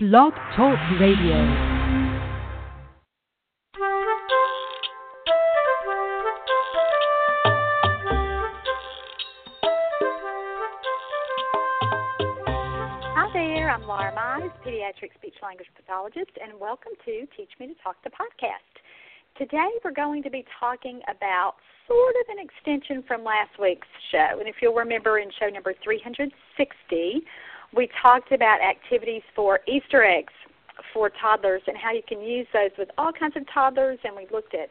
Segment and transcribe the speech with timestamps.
[0.00, 1.34] Blog Talk Radio.
[13.10, 17.74] Hi there, I'm Laura Mize, pediatric speech language pathologist, and welcome to Teach Me to
[17.82, 18.78] Talk the podcast.
[19.36, 21.54] Today we're going to be talking about
[21.88, 24.38] sort of an extension from last week's show.
[24.38, 27.24] And if you'll remember in show number 360,
[27.74, 30.32] we talked about activities for Easter eggs
[30.92, 34.26] for toddlers and how you can use those with all kinds of toddlers, and we
[34.32, 34.70] looked at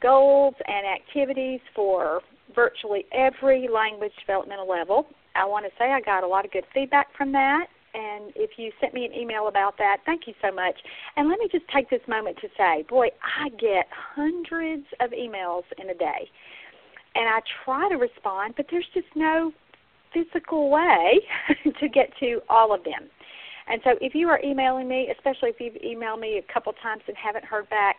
[0.00, 2.20] goals and activities for
[2.54, 5.06] virtually every language developmental level.
[5.34, 7.66] I want to say I got a lot of good feedback from that.
[7.94, 10.76] And if you sent me an email about that, thank you so much.
[11.16, 15.62] And let me just take this moment to say, boy, I get hundreds of emails
[15.78, 16.30] in a day.
[17.14, 19.52] And I try to respond, but there's just no
[20.24, 21.20] physical way
[21.80, 23.08] to get to all of them.
[23.68, 27.02] And so if you are emailing me, especially if you've emailed me a couple times
[27.06, 27.96] and haven't heard back,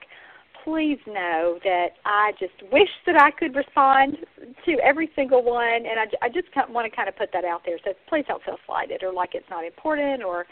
[0.63, 4.17] please know that I just wish that I could respond
[4.65, 7.61] to every single one, and I, I just want to kind of put that out
[7.65, 7.77] there.
[7.85, 10.45] So please don't feel slighted or like it's not important or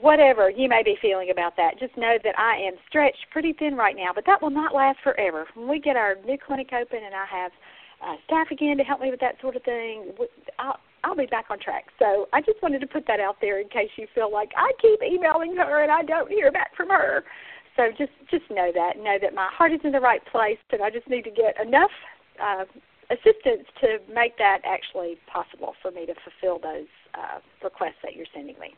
[0.00, 1.78] whatever you may be feeling about that.
[1.78, 4.98] Just know that I am stretched pretty thin right now, but that will not last
[5.02, 5.46] forever.
[5.54, 7.52] When we get our new clinic open and I have
[8.04, 10.12] uh, staff again to help me with that sort of thing,
[10.58, 11.86] I'll, I'll be back on track.
[11.98, 14.72] So I just wanted to put that out there in case you feel like I
[14.80, 17.24] keep emailing her and I don't hear back from her.
[17.76, 20.82] So just just know that know that my heart is in the right place, and
[20.82, 21.90] I just need to get enough
[22.42, 22.64] uh,
[23.10, 28.26] assistance to make that actually possible for me to fulfill those uh, requests that you're
[28.34, 28.74] sending me.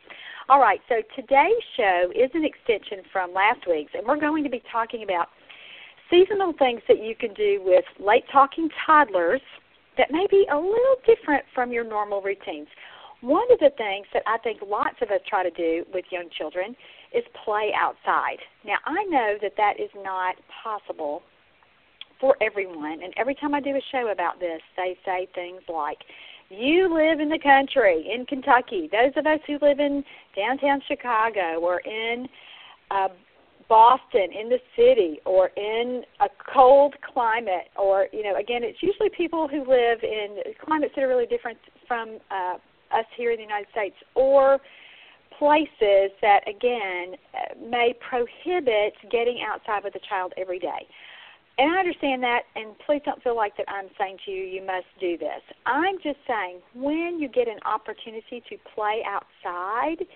[0.49, 4.51] All right, so today's show is an extension from last week's, and we're going to
[4.51, 5.29] be talking about
[6.13, 9.41] seasonal things that you can do with late talking toddlers
[9.97, 12.69] that may be a little different from your normal routines.
[13.23, 16.29] One of the things that I think lots of us try to do with young
[16.37, 16.77] children
[17.15, 18.39] is play outside.
[18.65, 21.23] Now, I know that that is not possible
[22.21, 25.99] for everyone, and every time I do a show about this, they say things like,
[26.51, 28.89] you live in the country, in Kentucky.
[28.93, 30.05] Those of us who live in
[30.37, 32.29] downtown Chicago or in
[32.91, 33.09] uh,
[33.69, 39.11] Boston, in the city, or in a cold climate, or, you know, again, it's usually
[39.11, 42.55] people who live in climates that are really different from uh,
[42.97, 44.59] us here in the United States, or
[45.39, 47.17] places that, again,
[47.61, 50.87] may prohibit getting outside with a child every day.
[51.59, 54.65] And I understand that, and please don't feel like that I'm saying to you, you
[54.65, 55.43] must do this.
[55.67, 60.07] I'm just saying, when you get an opportunity to play outside,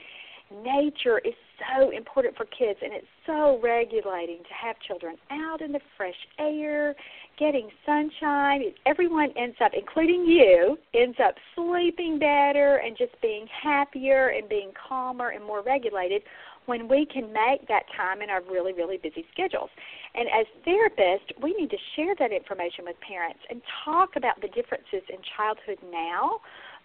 [0.50, 5.72] nature is so important for kids, and it's so regulating to have children out in
[5.72, 6.94] the fresh air,
[7.38, 8.62] getting sunshine.
[8.84, 14.70] Everyone ends up, including you, ends up sleeping better and just being happier and being
[14.88, 16.22] calmer and more regulated
[16.66, 19.70] when we can make that time in our really, really busy schedules.
[20.14, 24.48] And as therapists, we need to share that information with parents and talk about the
[24.48, 26.40] differences in childhood now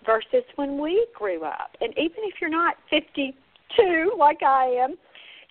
[0.05, 1.75] versus when we grew up.
[1.81, 2.75] And even if you're not
[3.75, 4.95] 52 like I am,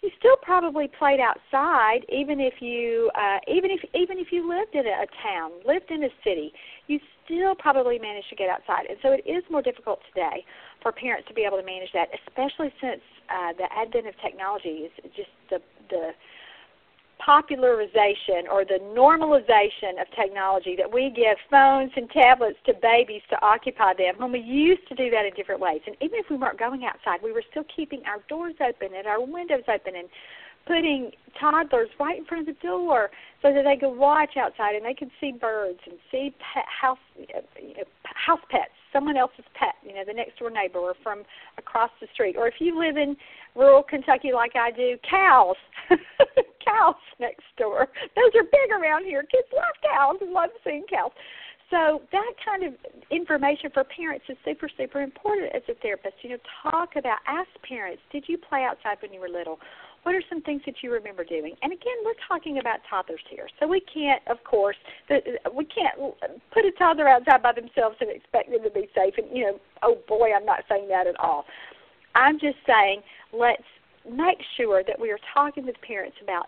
[0.02, 4.74] you still probably played outside even if you uh even if even if you lived
[4.74, 6.52] in a, a town lived in a city
[6.86, 8.86] you still probably managed to get outside.
[8.88, 10.44] And so it is more difficult today
[10.82, 14.88] for parents to be able to manage that especially since uh the advent of technology
[14.88, 15.60] is just the
[15.90, 16.10] the
[17.24, 23.36] popularization or the normalization of technology that we give phones and tablets to babies to
[23.44, 25.80] occupy them when we used to do that in different ways.
[25.86, 29.06] And even if we weren't going outside, we were still keeping our doors open and
[29.06, 30.08] our windows open and
[30.66, 33.10] putting toddlers right in front of the door
[33.42, 36.98] so that they could watch outside and they could see birds and see pet house
[37.18, 41.22] you know, house pets, someone else's pet, you know, the next door neighbor or from
[41.58, 42.36] across the street.
[42.36, 43.16] Or if you live in
[43.54, 45.56] rural Kentucky like I do, cows,
[46.64, 47.88] cows next door.
[48.16, 49.22] Those are big around here.
[49.22, 51.12] Kids love cows and love seeing cows.
[51.70, 52.74] So that kind of
[53.12, 56.14] information for parents is super, super important as a therapist.
[56.22, 59.60] You know, talk about, ask parents, did you play outside when you were little?
[60.02, 61.54] What are some things that you remember doing?
[61.62, 64.76] And again, we're talking about toddlers here, so we can't, of course,
[65.08, 66.14] we can't
[66.52, 69.14] put a toddler outside by themselves and expect them to be safe.
[69.18, 71.44] And you know, oh boy, I'm not saying that at all.
[72.14, 73.02] I'm just saying
[73.32, 73.62] let's
[74.08, 76.46] make sure that we are talking with parents about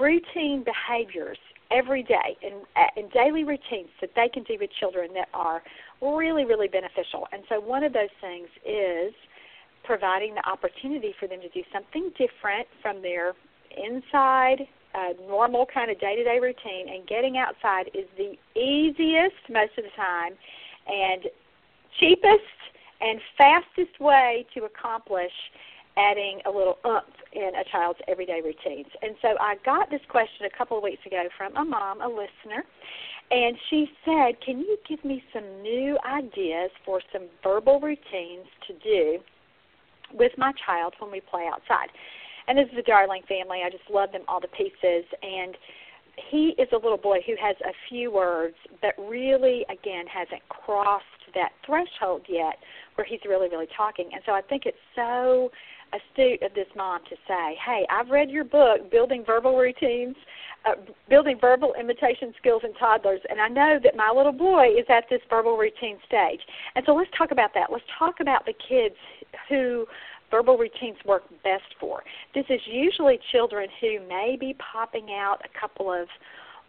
[0.00, 1.38] routine behaviors
[1.70, 5.62] every day and, uh, and daily routines that they can do with children that are
[6.00, 7.26] really, really beneficial.
[7.32, 9.12] And so one of those things is
[9.84, 13.32] providing the opportunity for them to do something different from their
[13.76, 19.36] inside uh, normal kind of day to day routine and getting outside is the easiest
[19.48, 20.32] most of the time
[20.86, 21.24] and
[21.98, 22.42] cheapest
[23.00, 25.32] and fastest way to accomplish
[25.96, 28.86] adding a little oomph in a child's everyday routines.
[29.02, 32.08] And so I got this question a couple of weeks ago from a mom, a
[32.08, 32.64] listener,
[33.30, 38.74] and she said, Can you give me some new ideas for some verbal routines to
[38.82, 39.18] do
[40.12, 41.88] with my child when we play outside?
[42.48, 43.62] And this is a darling family.
[43.64, 45.04] I just love them all to pieces.
[45.22, 45.56] And
[46.30, 51.04] he is a little boy who has a few words, but really, again, hasn't crossed
[51.34, 52.56] that threshold yet
[52.96, 54.10] where he's really, really talking.
[54.12, 55.50] And so I think it's so
[55.92, 60.16] astute of this mom to say, "Hey, I've read your book, Building Verbal Routines,
[60.64, 60.74] uh,
[61.08, 65.08] Building Verbal Imitation Skills in Toddlers, and I know that my little boy is at
[65.08, 66.40] this verbal routine stage."
[66.74, 67.70] And so let's talk about that.
[67.70, 68.96] Let's talk about the kids
[69.48, 69.86] who
[70.30, 72.02] verbal routines work best for.
[72.34, 76.08] This is usually children who may be popping out a couple of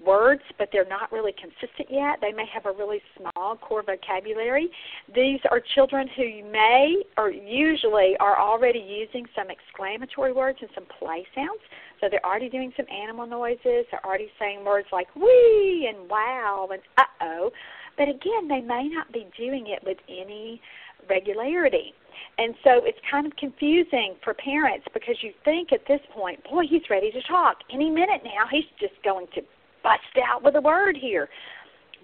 [0.03, 2.19] words, but they're not really consistent yet.
[2.21, 4.69] They may have a really small core vocabulary.
[5.13, 10.85] These are children who may or usually are already using some exclamatory words and some
[10.99, 11.61] play sounds.
[12.01, 13.85] So they're already doing some animal noises.
[13.91, 17.51] They're already saying words like wee and wow and uh oh.
[17.97, 20.61] But again, they may not be doing it with any
[21.09, 21.93] regularity.
[22.37, 26.63] And so it's kind of confusing for parents because you think at this point, boy,
[26.67, 27.57] he's ready to talk.
[27.71, 29.41] Any minute now, he's just going to
[29.83, 31.29] bust out with a word here.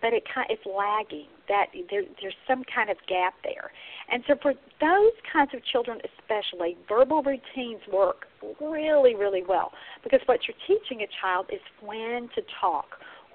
[0.01, 1.27] But it kind it's lagging.
[1.49, 3.71] That there, there's some kind of gap there,
[4.11, 8.27] and so for those kinds of children, especially, verbal routines work
[8.61, 9.71] really, really well
[10.03, 12.85] because what you're teaching a child is when to talk,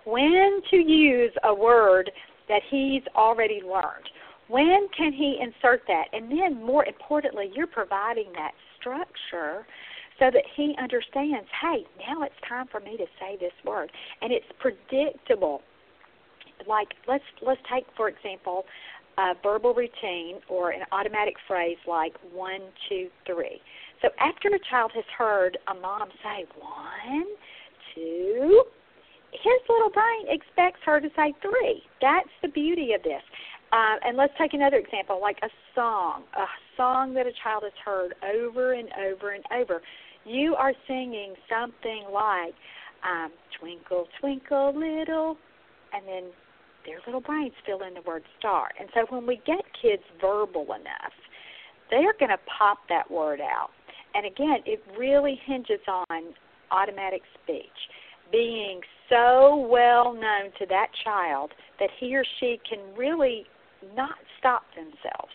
[0.06, 2.10] when to use a word
[2.48, 4.08] that he's already learned.
[4.48, 6.04] When can he insert that?
[6.12, 9.66] And then, more importantly, you're providing that structure
[10.18, 13.90] so that he understands, hey, now it's time for me to say this word,
[14.20, 15.62] and it's predictable.
[16.66, 18.64] Like let's let's take for example
[19.18, 23.60] a verbal routine or an automatic phrase like one, two, three.
[24.02, 27.26] So after a child has heard a mom say one,
[27.94, 28.64] two,
[29.32, 31.82] his little brain expects her to say three.
[32.00, 33.22] That's the beauty of this.
[33.72, 36.46] Uh, and let's take another example, like a song, a
[36.76, 39.82] song that a child has heard over and over and over
[40.24, 42.54] you are singing something like
[43.04, 45.36] um, Twinkle, Twinkle, Little,
[45.92, 46.30] and then
[46.86, 48.68] their little brains fill in the word star.
[48.78, 51.12] And so when we get kids verbal enough,
[51.90, 53.70] they're going to pop that word out.
[54.14, 56.34] And again, it really hinges on
[56.70, 57.68] automatic speech
[58.32, 63.44] being so well known to that child that he or she can really
[63.94, 65.32] not stop themselves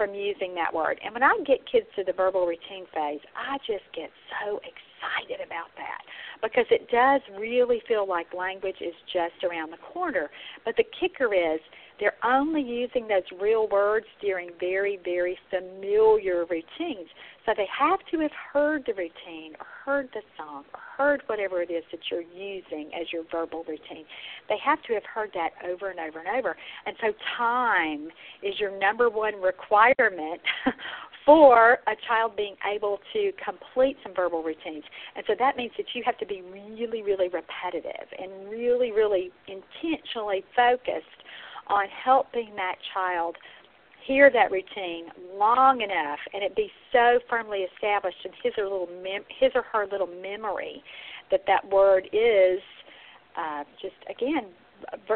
[0.00, 0.98] from using that word.
[1.04, 4.08] And when I get kids to the verbal routine phase, I just get
[4.40, 6.00] so excited about that
[6.40, 10.30] because it does really feel like language is just around the corner.
[10.64, 11.60] But the kicker is
[12.00, 17.08] they're only using those real words during very, very familiar routines.
[17.44, 21.60] So they have to have heard the routine or heard the song or heard whatever
[21.60, 24.04] it is that you're using as your verbal routine.
[24.48, 26.56] They have to have heard that over and over and over.
[26.86, 28.08] And so time
[28.42, 30.40] is your number one requirement
[31.26, 34.84] for a child being able to complete some verbal routines.
[35.16, 39.30] And so that means that you have to be really, really repetitive and really, really
[39.48, 41.04] intentionally focused
[41.70, 43.36] on helping that child
[44.06, 45.06] hear that routine
[45.36, 49.62] long enough and it be so firmly established in his or little mem- his or
[49.62, 50.82] her little memory
[51.30, 52.60] that that word is
[53.36, 54.50] uh, just again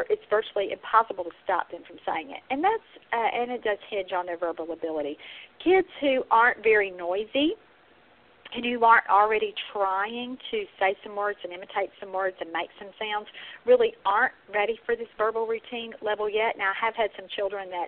[0.09, 2.41] it's virtually impossible to stop them from saying it.
[2.49, 5.17] And that's uh, and it does hinge on their verbal ability.
[5.63, 7.53] Kids who aren't very noisy
[8.53, 12.69] and who aren't already trying to say some words and imitate some words and make
[12.79, 13.27] some sounds
[13.65, 16.57] really aren't ready for this verbal routine level yet.
[16.57, 17.87] Now, I have had some children that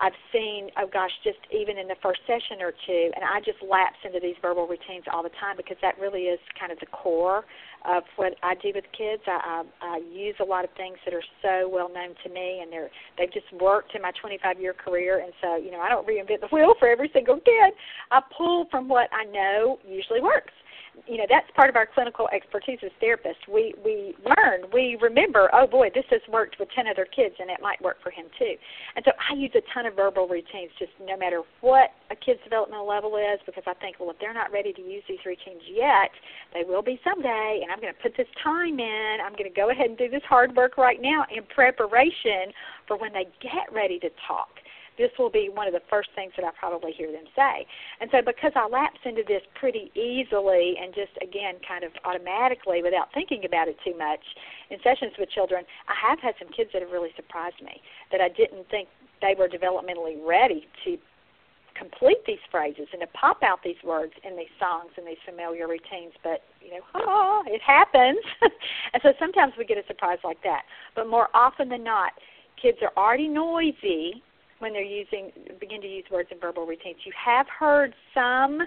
[0.00, 3.60] I've seen, oh gosh, just even in the first session or two, and I just
[3.60, 6.86] lapse into these verbal routines all the time because that really is kind of the
[6.86, 7.44] core
[7.84, 9.22] of what I do with kids.
[9.26, 12.60] I, I, I use a lot of things that are so well known to me,
[12.62, 15.88] and they're they've just worked in my 25 year career, and so you know I
[15.88, 17.72] don't reinvent the wheel for every single kid.
[18.10, 20.52] I pull from what I know usually works
[21.06, 23.48] you know that's part of our clinical expertise as therapists.
[23.48, 25.50] We we learn, we remember.
[25.52, 28.26] Oh boy, this has worked with ten other kids, and it might work for him
[28.38, 28.54] too.
[28.96, 32.40] And so I use a ton of verbal routines, just no matter what a kid's
[32.44, 35.62] developmental level is, because I think, well, if they're not ready to use these routines
[35.68, 36.10] yet,
[36.54, 37.60] they will be someday.
[37.62, 39.16] And I'm going to put this time in.
[39.24, 42.52] I'm going to go ahead and do this hard work right now in preparation
[42.86, 44.59] for when they get ready to talk
[45.00, 47.64] this will be one of the first things that I probably hear them say.
[48.00, 52.84] And so because I lapse into this pretty easily and just again kind of automatically
[52.84, 54.20] without thinking about it too much
[54.68, 57.80] in sessions with children, I have had some kids that have really surprised me
[58.12, 58.88] that I didn't think
[59.24, 60.98] they were developmentally ready to
[61.80, 65.66] complete these phrases and to pop out these words in these songs and these familiar
[65.66, 66.12] routines.
[66.22, 68.20] But you know, oh, it happens,
[68.92, 70.62] and so sometimes we get a surprise like that.
[70.94, 72.12] But more often than not,
[72.60, 74.22] kids are already noisy
[74.60, 76.98] when they're using begin to use words in verbal routines.
[77.04, 78.60] You have heard some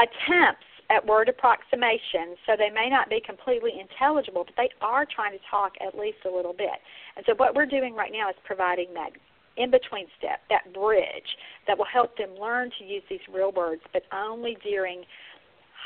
[0.00, 5.32] attempts at word approximation, so they may not be completely intelligible, but they are trying
[5.32, 6.76] to talk at least a little bit.
[7.16, 9.10] And so what we're doing right now is providing that
[9.56, 13.82] in between step, that bridge that will help them learn to use these real words,
[13.92, 15.04] but only during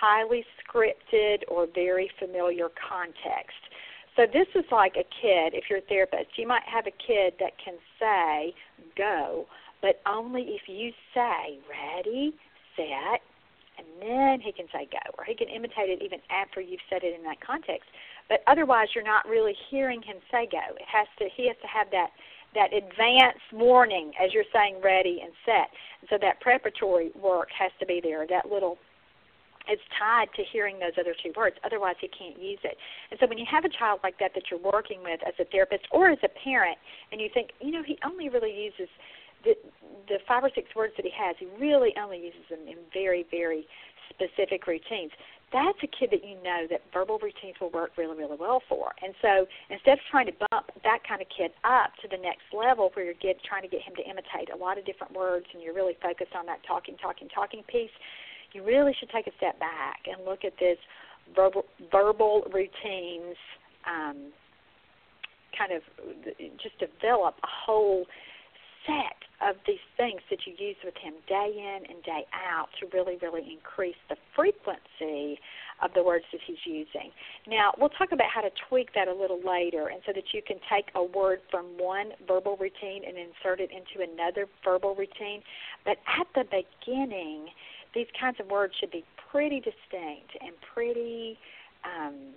[0.00, 3.60] highly scripted or very familiar context.
[4.18, 7.34] So this is like a kid, if you're a therapist, you might have a kid
[7.38, 8.52] that can say
[8.96, 9.46] go,
[9.80, 12.34] but only if you say ready,
[12.74, 13.22] set,
[13.78, 17.04] and then he can say go, or he can imitate it even after you've said
[17.04, 17.86] it in that context.
[18.28, 20.74] But otherwise, you're not really hearing him say go.
[20.74, 21.28] It has to.
[21.36, 22.10] He has to have that
[22.54, 25.68] that advance warning as you're saying ready and set.
[26.00, 28.26] And so that preparatory work has to be there.
[28.26, 28.78] That little
[29.68, 31.56] it's tied to hearing those other two words.
[31.64, 32.76] Otherwise, he can't use it.
[33.10, 35.44] And so, when you have a child like that that you're working with as a
[35.44, 36.78] therapist or as a parent,
[37.12, 38.88] and you think, you know, he only really uses
[39.44, 39.54] the
[40.08, 43.26] the five or six words that he has, he really only uses them in very,
[43.30, 43.66] very
[44.10, 45.12] specific routines.
[45.52, 48.92] That's a kid that you know that verbal routines will work really, really well for.
[49.02, 52.52] And so instead of trying to bump that kind of kid up to the next
[52.52, 55.46] level where you're get, trying to get him to imitate a lot of different words
[55.54, 57.92] and you're really focused on that talking, talking, talking piece,
[58.52, 60.78] you really should take a step back and look at this
[61.34, 63.36] verbal, verbal routines
[63.86, 64.32] um,
[65.56, 65.82] kind of
[66.62, 68.06] just develop a whole
[68.86, 72.86] set of these things that you use with him day in and day out to
[72.92, 75.38] really, really increase the frequency
[75.82, 77.10] of the words that he's using.
[77.46, 80.42] Now, we'll talk about how to tweak that a little later, and so that you
[80.42, 85.42] can take a word from one verbal routine and insert it into another verbal routine.
[85.84, 87.48] But at the beginning,
[87.94, 91.38] these kinds of words should be pretty distinct and pretty.
[91.84, 92.34] Um,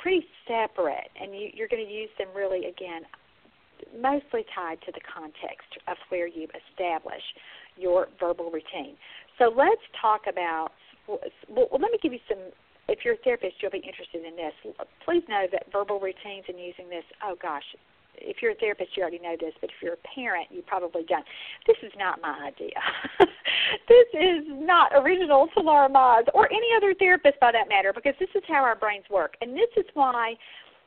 [0.00, 3.02] pretty separate, and you, you're going to use them really again
[3.96, 7.22] mostly tied to the context of where you establish
[7.76, 8.96] your verbal routine.
[9.38, 10.70] So let's talk about.
[11.08, 12.38] Well, let me give you some.
[12.88, 14.52] If you're a therapist, you'll be interested in this.
[15.04, 17.04] Please know that verbal routines and using this.
[17.24, 17.64] Oh gosh,
[18.20, 21.02] if you're a therapist, you already know this, but if you're a parent, you probably
[21.08, 21.24] don't.
[21.66, 22.78] This is not my idea.
[23.88, 28.14] this is not original to Laura Mize or any other therapist, by that matter, because
[28.18, 30.34] this is how our brains work, and this is why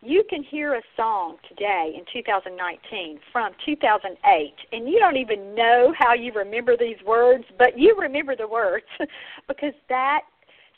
[0.01, 5.93] you can hear a song today in 2019 from 2008 and you don't even know
[5.97, 8.85] how you remember these words but you remember the words
[9.47, 10.21] because that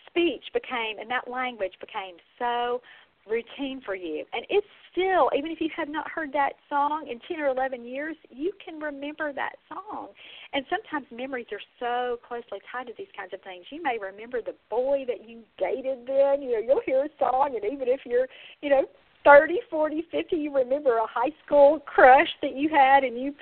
[0.08, 2.82] speech became and that language became so
[3.30, 4.24] routine for you.
[4.34, 7.86] And it's still even if you have not heard that song in 10 or 11
[7.86, 10.10] years you can remember that song.
[10.54, 13.66] And sometimes memories are so closely tied to these kinds of things.
[13.70, 16.42] You may remember the boy that you dated then.
[16.42, 18.28] You know you'll hear a song and even if you're
[18.62, 18.86] you know
[19.26, 23.34] 30, 40, 50, you remember a high school crush that you had and you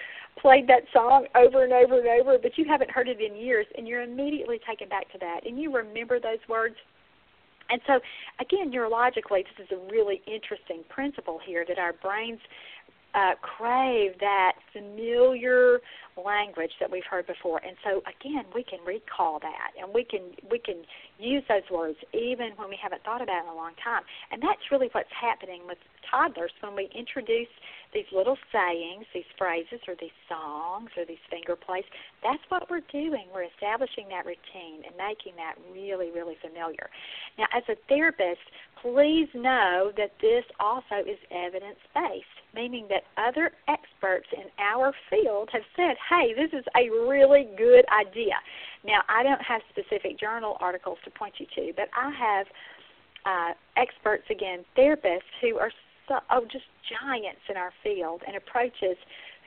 [0.42, 3.68] played that song over and over and over, but you haven't heard it in years,
[3.78, 6.76] and you're immediately taken back to that, and you remember those words.
[7.74, 8.00] And so,
[8.40, 12.40] again, neurologically, this is a really interesting principle here that our brains
[13.16, 15.80] uh, crave that familiar
[16.18, 17.62] language that we've heard before.
[17.66, 20.84] And so again, we can recall that, and we can we can
[21.20, 24.04] use those words even when we haven't thought about it in a long time.
[24.32, 25.78] And that's really what's happening with
[26.10, 27.50] toddlers when we introduce
[27.94, 31.86] these little sayings, these phrases, or these songs, or these finger plays.
[32.24, 33.26] That's what we're doing.
[33.34, 36.90] We're establishing that routine and making that really, really familiar.
[37.38, 38.42] Now, as a therapist,
[38.82, 45.50] please know that this also is evidence based, meaning that other experts in our field
[45.54, 48.36] have said, hey, this is a really good idea.
[48.86, 52.48] Now, I don't have specific journal articles to point you to, but I have
[53.26, 55.72] uh, experts, again, therapists who are
[56.08, 56.66] so, oh, just
[57.00, 58.98] giants in our field and approaches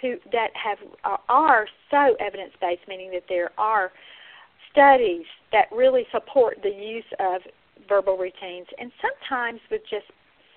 [0.01, 0.79] who that have
[1.29, 3.93] are so evidence based, meaning that there are
[4.73, 7.43] studies that really support the use of
[7.89, 10.07] verbal routines, and sometimes with just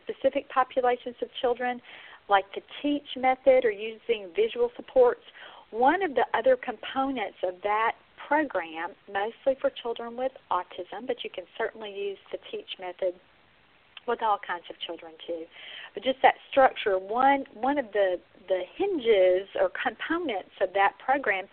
[0.03, 1.81] specific populations of children,
[2.29, 5.21] like the TEACCH method or using visual supports.
[5.71, 7.93] One of the other components of that
[8.27, 13.13] program, mostly for children with autism, but you can certainly use the TEACCH method
[14.07, 15.45] with all kinds of children too.
[15.93, 21.45] But just that structure, one one of the the hinges or components of that program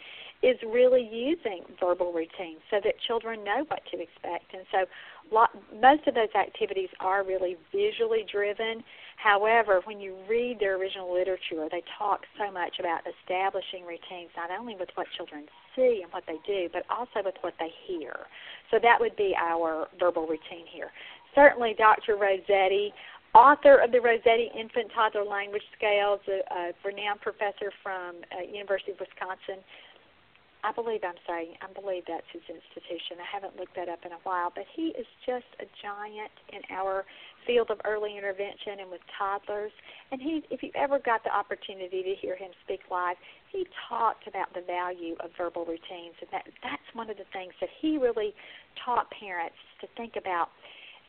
[0.43, 4.53] is really using verbal routines so that children know what to expect.
[4.53, 4.85] And so
[5.33, 8.85] lot, most of those activities are really visually driven.
[9.17, 14.51] However, when you read their original literature, they talk so much about establishing routines, not
[14.51, 18.15] only with what children see and what they do, but also with what they hear.
[18.71, 20.91] So that would be our verbal routine here.
[21.35, 22.17] Certainly, Dr.
[22.17, 22.93] Rossetti,
[23.35, 28.93] author of the Rossetti Infant Toddler Language Scales, a, a renowned professor from uh, University
[28.93, 29.65] of Wisconsin,
[30.67, 33.23] I believe I'm saying, I believe that's his institution.
[33.23, 36.59] I haven't looked that up in a while, but he is just a giant in
[36.75, 37.07] our
[37.47, 39.73] field of early intervention and with toddlers.
[40.11, 43.17] And he, if you ever got the opportunity to hear him speak live,
[43.53, 47.53] he talked about the value of verbal routines, and that that's one of the things
[47.61, 48.35] that he really
[48.85, 50.51] taught parents to think about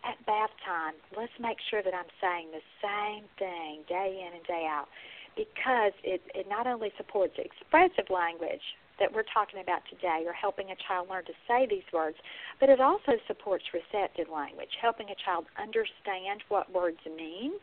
[0.06, 0.94] at bath time.
[1.18, 4.88] Let's make sure that I'm saying the same thing day in and day out
[5.36, 8.64] because it, it not only supports expressive language,
[9.00, 12.18] that we're talking about today or helping a child learn to say these words,
[12.60, 17.54] but it also supports receptive language, helping a child understand what words mean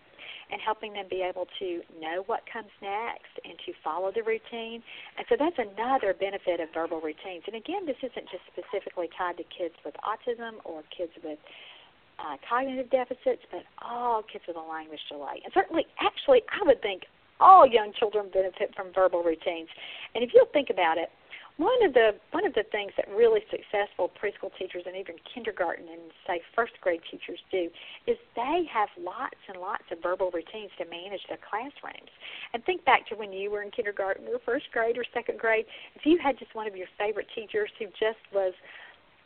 [0.50, 4.82] and helping them be able to know what comes next and to follow the routine.
[5.16, 7.44] And so that's another benefit of verbal routines.
[7.46, 11.38] And again, this isn't just specifically tied to kids with autism or kids with
[12.18, 15.42] uh, cognitive deficits, but all kids with a language delay.
[15.42, 17.02] And certainly, actually, I would think
[17.40, 19.68] all young children benefit from verbal routines.
[20.14, 21.10] And if you'll think about it,
[21.56, 25.86] one of the one of the things that really successful preschool teachers and even kindergarten
[25.86, 27.70] and say first grade teachers do
[28.06, 32.10] is they have lots and lots of verbal routines to manage their classrooms.
[32.52, 35.66] And think back to when you were in kindergarten or first grade or second grade,
[35.94, 38.52] if you had just one of your favorite teachers who just was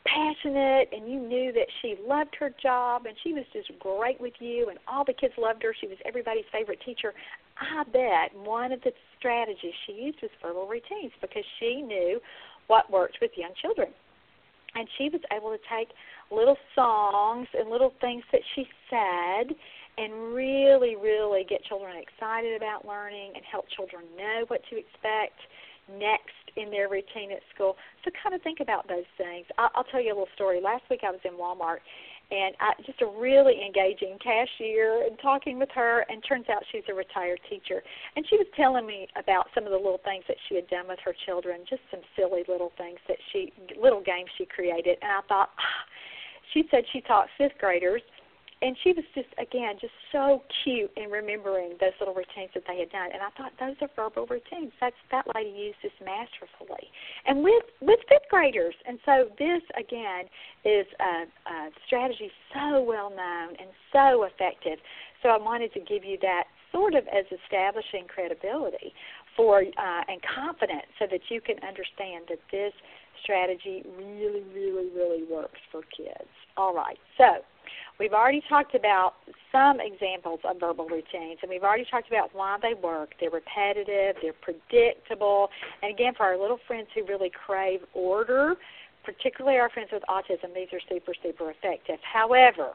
[0.05, 4.33] passionate and you knew that she loved her job and she was just great with
[4.39, 7.13] you and all the kids loved her, she was everybody's favorite teacher.
[7.59, 12.19] I bet one of the strategies she used was verbal routines because she knew
[12.67, 13.89] what worked with young children.
[14.75, 15.89] And she was able to take
[16.31, 19.55] little songs and little things that she said
[19.97, 25.35] and really, really get children excited about learning and help children know what to expect
[25.97, 27.75] next in their routine at school.
[28.05, 29.45] So kind of think about those things.
[29.57, 30.61] I'll, I'll tell you a little story.
[30.61, 31.81] Last week I was in Walmart
[32.31, 36.83] and I, just a really engaging cashier and talking with her and turns out she's
[36.89, 37.81] a retired teacher
[38.15, 40.87] and she was telling me about some of the little things that she had done
[40.87, 43.51] with her children just some silly little things that she
[43.81, 45.83] little games she created and i thought ah.
[46.53, 48.01] she said she taught fifth graders
[48.61, 52.79] and she was just again just so cute in remembering those little routines that they
[52.79, 53.09] had done.
[53.13, 54.71] And i thought those are verbal routines.
[54.81, 56.91] That's that lady used this masterfully.
[57.25, 58.75] And with with fifth graders.
[58.85, 60.25] And so this again
[60.65, 64.79] is a, a strategy so well known and so effective.
[65.23, 68.93] So i wanted to give you that sort of as establishing credibility
[69.35, 72.73] for uh, and confidence so that you can understand that this
[73.21, 77.43] strategy really really really works for kids all right so
[77.99, 79.15] We've already talked about
[79.51, 83.11] some examples of verbal routines, and we've already talked about why they work.
[83.19, 85.49] They're repetitive, they're predictable,
[85.83, 88.55] and again, for our little friends who really crave order,
[89.03, 91.99] particularly our friends with autism, these are super, super effective.
[92.01, 92.71] However,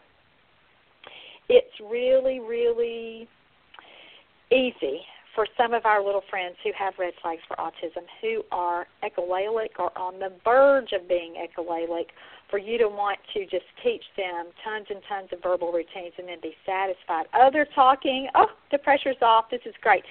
[1.48, 3.26] it's really, really
[4.52, 5.00] easy
[5.34, 9.78] for some of our little friends who have red flags for autism who are echolalic
[9.78, 12.06] or on the verge of being echolalic
[12.50, 16.28] for you to want to just teach them tons and tons of verbal routines and
[16.28, 17.26] then be satisfied.
[17.34, 18.28] Oh, they're talking.
[18.34, 19.46] Oh, the pressure's off.
[19.50, 20.04] This is great.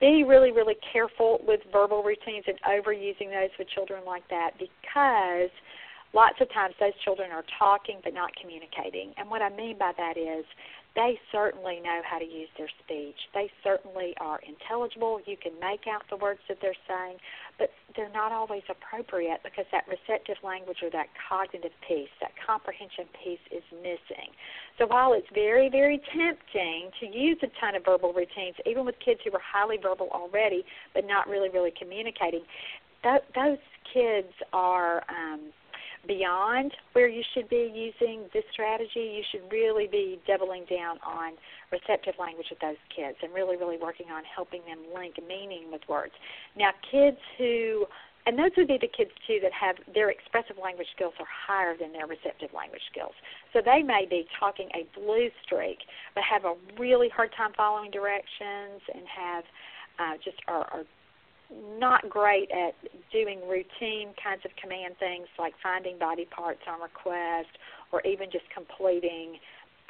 [0.00, 5.50] Be really, really careful with verbal routines and overusing those with children like that because
[6.12, 9.12] lots of times those children are talking but not communicating.
[9.16, 10.44] And what I mean by that is
[10.96, 13.16] they certainly know how to use their speech.
[13.34, 15.20] They certainly are intelligible.
[15.26, 17.18] You can make out the words that they're saying,
[17.58, 23.06] but they're not always appropriate because that receptive language or that cognitive piece, that comprehension
[23.24, 24.30] piece is missing.
[24.78, 28.94] So while it's very, very tempting to use a ton of verbal routines, even with
[29.04, 32.42] kids who are highly verbal already but not really, really communicating,
[33.02, 33.58] th- those
[33.92, 35.02] kids are.
[35.10, 35.50] Um,
[36.06, 41.32] beyond where you should be using this strategy, you should really be doubling down on
[41.72, 45.82] receptive language with those kids and really, really working on helping them link meaning with
[45.88, 46.12] words.
[46.56, 47.86] Now, kids who
[48.26, 51.76] and those would be the kids too that have their expressive language skills are higher
[51.76, 53.12] than their receptive language skills.
[53.52, 55.78] So they may be talking a blue streak,
[56.14, 59.44] but have a really hard time following directions and have
[59.98, 60.84] uh, just are, are
[61.78, 62.74] not great at
[63.12, 67.52] doing routine kinds of command things like finding body parts on request
[67.92, 69.38] or even just completing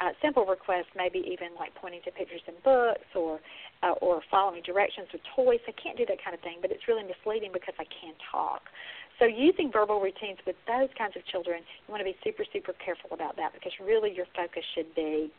[0.01, 3.39] uh, simple requests, maybe even like pointing to pictures in books or
[3.83, 5.59] uh, or following directions with toys.
[5.67, 8.61] I can't do that kind of thing, but it's really misleading because I can't talk.
[9.19, 12.73] So using verbal routines with those kinds of children, you want to be super super
[12.83, 15.31] careful about that because really your focus should be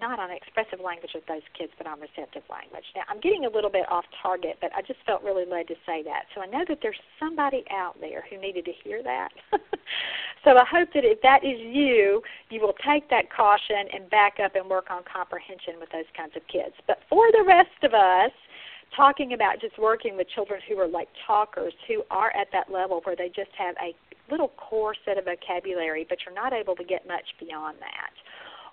[0.00, 2.84] not on expressive language with those kids, but on receptive language.
[2.94, 5.74] Now, I'm getting a little bit off target, but I just felt really led to
[5.86, 6.24] say that.
[6.34, 9.30] So I know that there's somebody out there who needed to hear that.
[10.44, 14.38] so I hope that if that is you, you will take that caution and back
[14.42, 16.74] up and work on comprehension with those kinds of kids.
[16.86, 18.32] But for the rest of us,
[18.96, 23.00] talking about just working with children who are like talkers, who are at that level
[23.04, 23.94] where they just have a
[24.30, 28.12] little core set of vocabulary, but you're not able to get much beyond that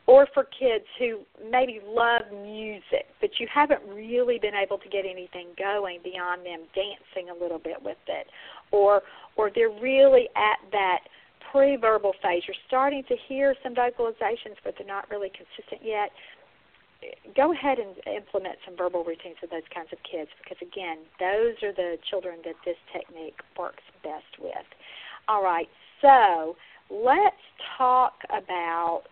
[0.09, 1.19] or for kids who
[1.51, 6.61] maybe love music, but you haven't really been able to get anything going beyond them
[6.73, 8.25] dancing a little bit with it,
[8.71, 9.03] or
[9.35, 11.01] or they're really at that
[11.51, 12.41] pre-verbal phase.
[12.47, 16.09] You're starting to hear some vocalizations, but they're not really consistent yet.
[17.35, 21.53] Go ahead and implement some verbal routines with those kinds of kids because again, those
[21.61, 24.65] are the children that this technique works best with.
[25.27, 25.69] All right,
[26.01, 26.57] so
[26.89, 27.45] let's
[27.77, 29.03] talk about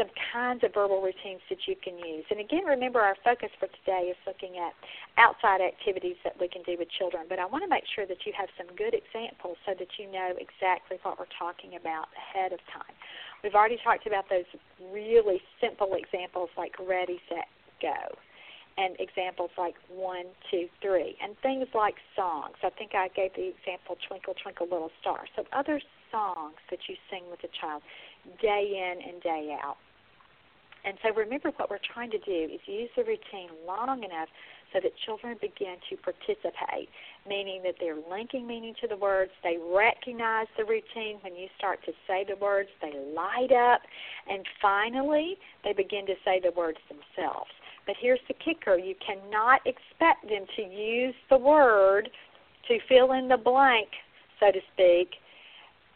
[0.00, 2.24] some kinds of verbal routines that you can use.
[2.32, 4.72] And again, remember our focus for today is looking at
[5.20, 7.28] outside activities that we can do with children.
[7.28, 10.08] But I want to make sure that you have some good examples so that you
[10.08, 12.96] know exactly what we're talking about ahead of time.
[13.44, 14.48] We've already talked about those
[14.88, 17.52] really simple examples like ready, set,
[17.84, 18.16] go.
[18.80, 22.56] And examples like one, two, three, and things like songs.
[22.64, 25.28] I think I gave the example Twinkle, Twinkle, Little Star.
[25.36, 27.82] So, other songs that you sing with a child
[28.40, 29.76] day in and day out.
[30.84, 34.28] And so remember what we're trying to do is use the routine long enough
[34.72, 36.88] so that children begin to participate,
[37.28, 41.18] meaning that they're linking meaning to the words, they recognize the routine.
[41.22, 43.82] When you start to say the words, they light up,
[44.28, 47.50] and finally, they begin to say the words themselves.
[47.86, 52.08] But here's the kicker you cannot expect them to use the word
[52.68, 53.88] to fill in the blank,
[54.38, 55.16] so to speak,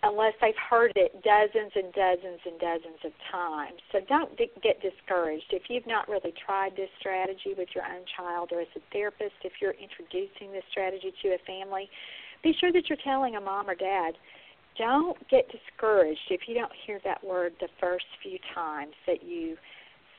[0.04, 3.80] unless they've heard it dozens and dozens and dozens of times.
[3.90, 5.48] So don't get discouraged.
[5.50, 9.40] If you've not really tried this strategy with your own child or as a therapist,
[9.42, 11.88] if you're introducing this strategy to a family,
[12.42, 14.14] be sure that you're telling a mom or dad,
[14.76, 19.56] don't get discouraged if you don't hear that word the first few times that you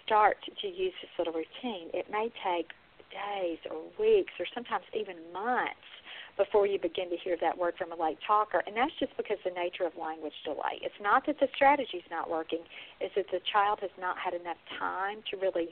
[0.04, 1.90] start to use this little routine.
[1.94, 2.72] It may take
[3.14, 5.95] days or weeks or sometimes even months
[6.38, 8.62] before you begin to hear that word from a late talker.
[8.68, 10.80] And that's just because the nature of language delay.
[10.82, 12.60] It's not that the strategy is not working,
[13.00, 15.70] it's that the child has not had enough time to really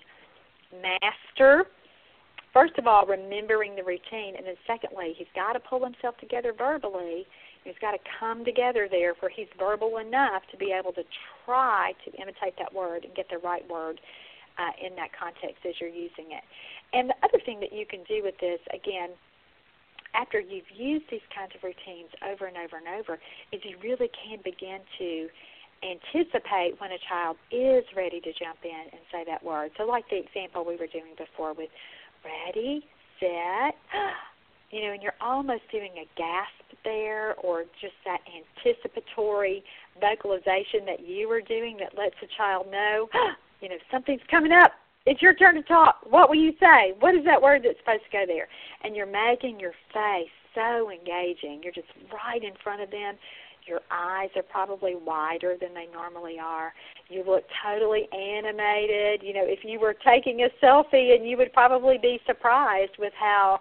[0.81, 1.65] master.
[2.53, 6.53] First of all, remembering the routine, and then secondly, he's got to pull himself together
[6.55, 7.25] verbally.
[7.63, 11.03] He's got to come together there where he's verbal enough to be able to
[11.45, 13.99] try to imitate that word and get the right word
[14.59, 16.43] uh, in that context as you're using it.
[16.93, 19.09] And the other thing that you can do with this, again,
[20.13, 23.19] after you've used these kinds of routines over and over and over,
[23.51, 25.27] is you really can begin to
[25.83, 29.71] anticipate when a child is ready to jump in and say that word.
[29.77, 31.69] So, like the example we were doing before with
[32.23, 32.85] ready,
[33.19, 33.75] set,
[34.71, 39.63] you know, and you're almost doing a gasp there or just that anticipatory
[39.99, 43.09] vocalization that you were doing that lets a child know,
[43.61, 44.71] you know, something's coming up
[45.05, 45.97] it's your turn to talk.
[46.09, 46.93] What will you say?
[46.99, 48.47] What is that word that's supposed to go there?
[48.83, 51.61] And you're making your face so engaging.
[51.63, 53.15] You're just right in front of them.
[53.65, 56.73] Your eyes are probably wider than they normally are.
[57.09, 59.23] You look totally animated.
[59.23, 63.13] You know, if you were taking a selfie, and you would probably be surprised with
[63.17, 63.59] how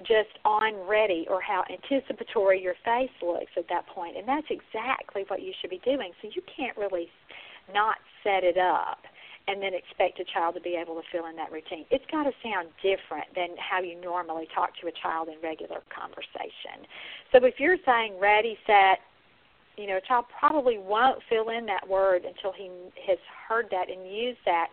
[0.00, 4.16] just on ready or how anticipatory your face looks at that point.
[4.16, 6.12] And that's exactly what you should be doing.
[6.20, 7.08] So you can't really
[7.72, 8.98] not set it up
[9.46, 11.84] and then expect a child to be able to fill in that routine.
[11.90, 15.82] It's got to sound different than how you normally talk to a child in regular
[15.92, 16.88] conversation.
[17.32, 19.04] So if you're saying ready, set,
[19.76, 22.70] you know, a child probably won't fill in that word until he
[23.06, 24.68] has heard that and used that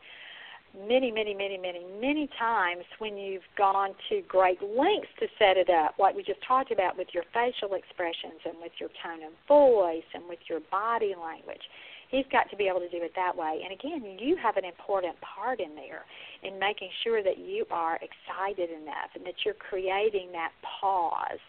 [0.88, 5.70] many, many, many, many, many times when you've gone to great lengths to set it
[5.70, 9.34] up, like we just talked about with your facial expressions and with your tone of
[9.48, 11.62] voice and with your body language.
[12.12, 13.62] He's got to be able to do it that way.
[13.63, 16.04] And again, you have an important part in there
[16.43, 21.39] in making sure that you are excited enough and that you're creating that pause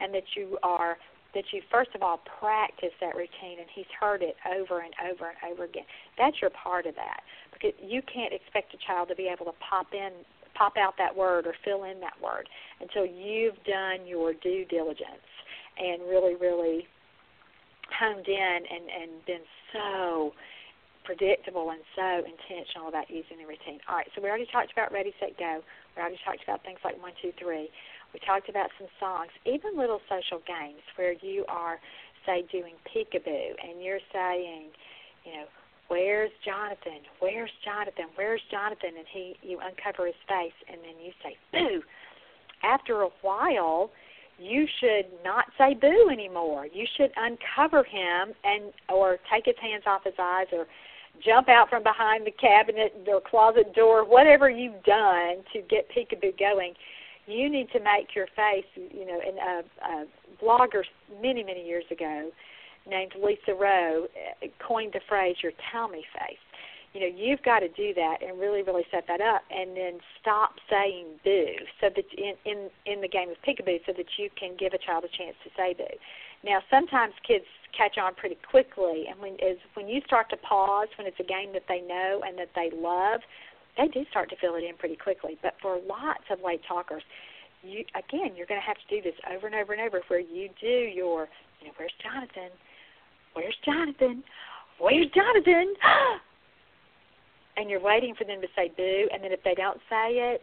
[0.00, 0.96] and that you are
[1.34, 5.32] that you first of all practice that routine and he's heard it over and over
[5.32, 5.84] and over again.
[6.18, 7.20] That's your part of that.
[7.52, 10.12] Because you can't expect a child to be able to pop in
[10.54, 12.48] pop out that word or fill in that word
[12.80, 15.26] until you've done your due diligence
[15.78, 16.86] and really, really
[17.98, 19.40] honed in and, and been
[19.72, 20.32] so
[21.04, 23.82] predictable and so intentional about using the routine.
[23.88, 25.60] All right, so we already talked about ready, set, go.
[25.96, 27.68] We already talked about things like one, two, three.
[28.14, 31.80] We talked about some songs, even little social games where you are,
[32.26, 34.70] say, doing peekaboo and you're saying,
[35.24, 35.46] you know,
[35.88, 37.02] where's Jonathan?
[37.18, 38.06] Where's Jonathan?
[38.14, 38.94] Where's Jonathan?
[38.96, 41.82] And he, you uncover his face and then you say, boo.
[42.62, 43.90] After a while,
[44.42, 46.66] you should not say boo anymore.
[46.72, 50.66] You should uncover him and or take his hands off his eyes or
[51.24, 56.38] jump out from behind the cabinet or closet door, whatever you've done to get peekaboo
[56.38, 56.74] going.
[57.26, 60.06] You need to make your face, you know, and a, a
[60.44, 60.82] blogger
[61.20, 62.30] many, many years ago
[62.88, 66.38] named Lisa Rowe uh, coined the phrase your tell me face
[66.92, 69.98] you know you've got to do that and really really set that up and then
[70.20, 74.28] stop saying boo so that in in in the game of peekaboo so that you
[74.38, 75.88] can give a child a chance to say boo.
[76.44, 77.44] Now sometimes kids
[77.76, 81.24] catch on pretty quickly and when is when you start to pause when it's a
[81.24, 83.20] game that they know and that they love
[83.78, 85.38] they do start to fill it in pretty quickly.
[85.42, 87.02] But for lots of late talkers
[87.62, 90.20] you again you're going to have to do this over and over and over where
[90.20, 91.28] you do your
[91.60, 92.52] you know where's jonathan?
[93.32, 94.22] Where's jonathan?
[94.78, 95.72] Where's jonathan
[97.62, 100.42] and you're waiting for them to say boo, and then if they don't say it,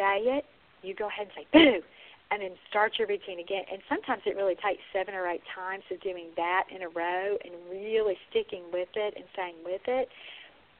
[0.00, 0.48] say it,
[0.80, 1.84] you go ahead and say boo,
[2.32, 3.68] and then start your routine again.
[3.70, 7.36] And sometimes it really takes seven or eight times of doing that in a row
[7.44, 10.08] and really sticking with it and staying with it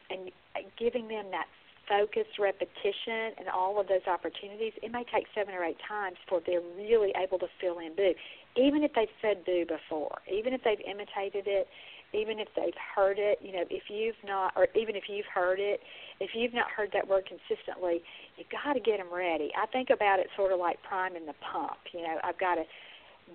[0.08, 0.32] and
[0.80, 1.52] giving them that
[1.84, 4.72] focused repetition and all of those opportunities.
[4.82, 8.16] It may take seven or eight times before they're really able to fill in boo.
[8.56, 11.68] Even if they've said boo before, even if they've imitated it,
[12.14, 15.58] even if they've heard it, you know, if you've not, or even if you've heard
[15.58, 15.80] it,
[16.20, 18.02] if you've not heard that word consistently,
[18.36, 19.50] you've got to get them ready.
[19.56, 21.78] I think about it sort of like priming the pump.
[21.92, 22.64] You know, I've got to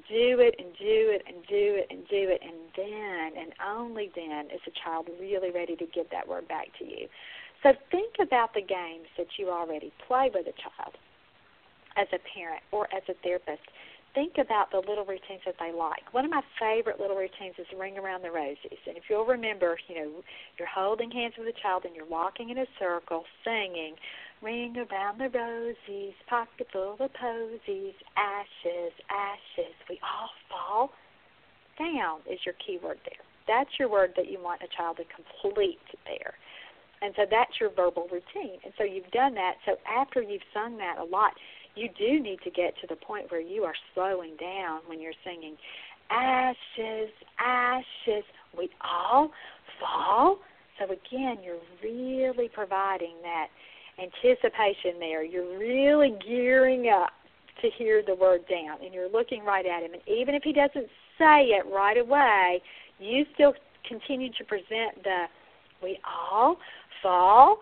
[0.07, 4.11] do it and do it and do it and do it, and then and only
[4.15, 7.07] then is a child really ready to give that word back to you.
[7.63, 10.95] So think about the games that you already play with a child
[11.97, 13.63] as a parent or as a therapist
[14.15, 16.13] think about the little routines that they like.
[16.13, 18.81] One of my favorite little routines is ring around the rosies.
[18.87, 20.11] And if you'll remember, you know,
[20.57, 23.95] you're holding hands with a child and you're walking in a circle singing,
[24.41, 30.91] Ring around the rosies, pocket full of posies, ashes, ashes, we all fall
[31.77, 33.19] down is your key word there.
[33.47, 36.35] That's your word that you want a child to complete there.
[37.01, 38.59] And so that's your verbal routine.
[38.63, 39.55] And so you've done that.
[39.65, 41.33] So after you've sung that a lot,
[41.75, 45.13] you do need to get to the point where you are slowing down when you're
[45.23, 45.55] singing
[46.09, 48.23] ashes, ashes,
[48.57, 49.31] we all
[49.79, 50.39] fall.
[50.79, 53.47] So again, you're really providing that
[54.01, 55.23] anticipation there.
[55.23, 57.11] You're really gearing up
[57.61, 59.93] to hear the word down and you're looking right at him.
[59.93, 62.61] And even if he doesn't say it right away,
[62.99, 63.53] you still
[63.87, 65.25] continue to present the
[65.81, 66.57] we all
[67.01, 67.59] fall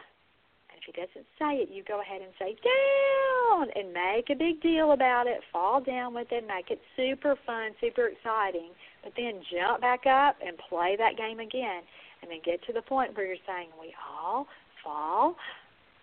[0.87, 4.93] he doesn't say it, you go ahead and say down and make a big deal
[4.93, 5.41] about it.
[5.51, 8.71] Fall down with it, make it super fun, super exciting.
[9.03, 11.83] But then jump back up and play that game again,
[12.21, 14.47] and then get to the point where you're saying we all
[14.83, 15.35] fall.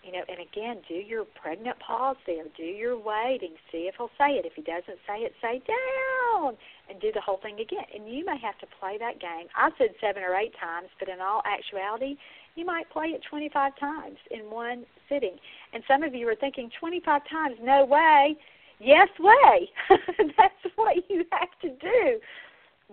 [0.05, 2.45] You know, and again, do your pregnant pause there.
[2.59, 3.57] Do your waiting.
[3.73, 4.45] See if he'll say it.
[4.45, 6.59] If he doesn't say it, say down,
[6.91, 7.89] and do the whole thing again.
[7.89, 9.49] And you may have to play that game.
[9.57, 12.17] I said seven or eight times, but in all actuality,
[12.55, 15.37] you might play it 25 times in one sitting.
[15.73, 18.37] And some of you are thinking, 25 times, no way.
[18.81, 19.71] Yes way.
[20.37, 22.21] That's what you have to do.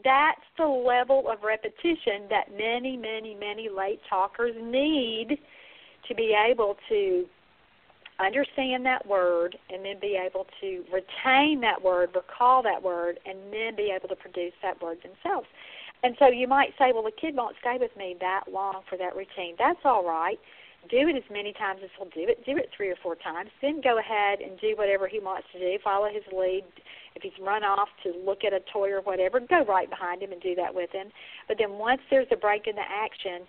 [0.04, 5.38] That's the level of repetition that many, many, many late talkers need
[6.08, 7.26] to be able to
[8.20, 13.38] understand that word and then be able to retain that word, recall that word, and
[13.52, 15.48] then be able to produce that word themselves.
[16.04, 18.98] And so you might say, well, the kid won't stay with me that long for
[18.98, 19.56] that routine.
[19.58, 20.40] That's all right.
[20.90, 22.44] Do it as many times as he'll do it.
[22.44, 23.52] Do it three or four times.
[23.62, 25.78] Then go ahead and do whatever he wants to do.
[25.84, 26.64] Follow his lead.
[27.16, 30.32] If he's run off to look at a toy or whatever, go right behind him
[30.32, 31.12] and do that with him.
[31.48, 33.46] But then once there's a break in the action,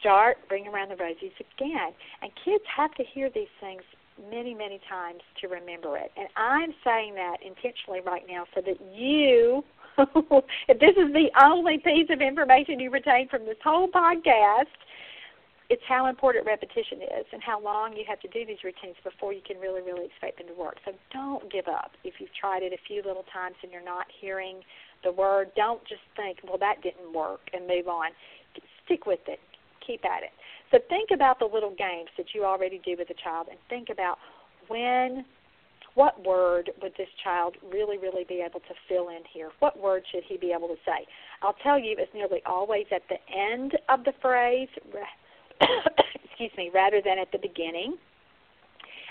[0.00, 1.94] start bringing around the rosies again.
[2.20, 3.82] And kids have to hear these things
[4.28, 6.10] many, many times to remember it.
[6.16, 9.62] And I'm saying that intentionally right now so that you
[10.68, 14.72] if this is the only piece of information you retain from this whole podcast,
[15.70, 19.32] it's how important repetition is and how long you have to do these routines before
[19.32, 20.76] you can really, really expect them to work.
[20.84, 24.06] So don't give up if you've tried it a few little times and you're not
[24.20, 24.60] hearing
[25.02, 25.50] the word.
[25.56, 28.10] Don't just think, well, that didn't work and move on.
[28.84, 29.40] Stick with it.
[29.86, 30.30] Keep at it.
[30.70, 33.88] So think about the little games that you already do with a child and think
[33.90, 34.18] about
[34.68, 35.24] when
[35.94, 39.50] what word would this child really, really be able to fill in here?
[39.58, 41.06] What word should he be able to say?
[41.42, 44.68] I'll tell you, it's nearly always at the end of the phrase
[46.24, 47.96] excuse me, rather than at the beginning.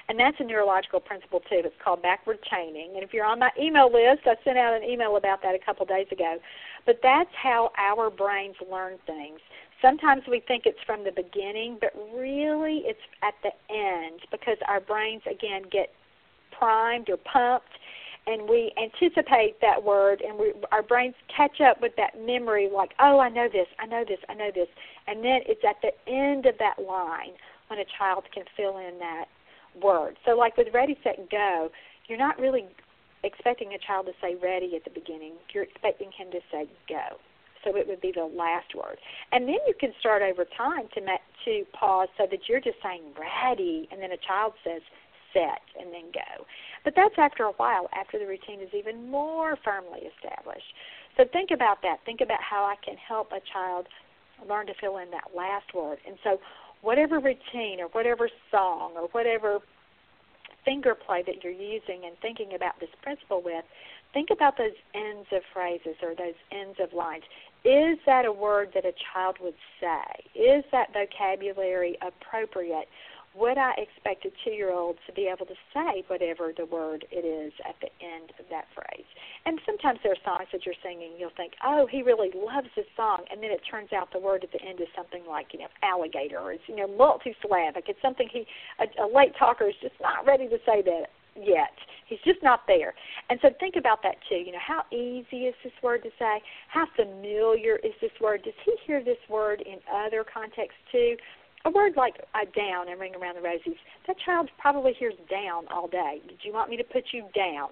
[0.10, 1.62] And that's a neurological principle too.
[1.64, 2.92] It's called backward chaining.
[2.96, 5.60] And if you're on my email list, I sent out an email about that a
[5.60, 6.38] couple days ago.
[6.86, 9.40] But that's how our brains learn things.
[9.82, 14.82] Sometimes we think it's from the beginning, but really it's at the end because our
[14.82, 15.94] brains again get
[16.62, 17.74] primed or pumped
[18.28, 22.92] and we anticipate that word and we our brains catch up with that memory like
[23.00, 24.68] oh i know this i know this i know this.
[25.08, 27.34] And then it's at the end of that line
[27.68, 29.26] when a child can fill in that
[29.82, 30.18] word.
[30.26, 31.70] So like with ready set go
[32.08, 32.66] you're not really
[33.24, 35.34] expecting a child to say ready at the beginning.
[35.54, 37.18] You're expecting him to say go.
[37.64, 38.98] So it would be the last word.
[39.32, 41.02] And then you can start over time to
[41.46, 44.82] to pause so that you're just saying ready and then a child says
[45.34, 46.46] set and then go.
[46.84, 50.74] But that's after a while, after the routine is even more firmly established.
[51.18, 51.98] So think about that.
[52.06, 53.88] Think about how I can help a child
[54.48, 56.00] learn to fill in that last word.
[56.08, 56.40] And so
[56.82, 59.60] whatever routine or whatever song or whatever
[60.66, 63.66] finger play that you're using and thinking about this principle with,
[64.14, 67.24] think about those ends of phrases or those ends of lines.
[67.64, 70.40] Is that a word that a child would say?
[70.40, 72.88] Is that vocabulary appropriate
[73.36, 77.06] would I expect a two year old to be able to say whatever the word
[77.12, 79.08] it is at the end of that phrase?
[79.46, 82.86] And sometimes there are songs that you're singing, you'll think, oh, he really loves this
[82.96, 85.60] song, and then it turns out the word at the end is something like, you
[85.60, 87.88] know, alligator, or it's, you know, multisyllabic.
[87.88, 88.46] It's something he,
[88.80, 91.72] a, a late talker is just not ready to say that yet.
[92.08, 92.94] He's just not there.
[93.30, 94.36] And so think about that too.
[94.36, 96.42] You know, how easy is this word to say?
[96.68, 98.44] How familiar is this word?
[98.44, 101.16] Does he hear this word in other contexts too?
[101.66, 102.16] A word like
[102.56, 106.22] down and ring around the rosies, that child probably hears down all day.
[106.28, 107.70] Did you want me to put you down?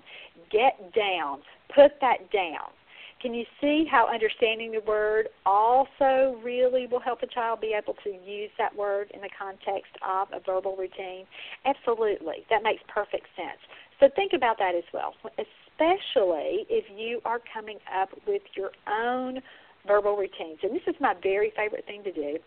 [0.52, 1.42] Get down.
[1.74, 2.70] Put that down.
[3.22, 7.96] Can you see how understanding the word also really will help a child be able
[8.04, 11.26] to use that word in the context of a verbal routine?
[11.66, 12.46] Absolutely.
[12.50, 13.60] That makes perfect sense.
[14.00, 19.42] So think about that as well, especially if you are coming up with your own
[19.86, 20.60] verbal routines.
[20.64, 22.38] And this is my very favorite thing to do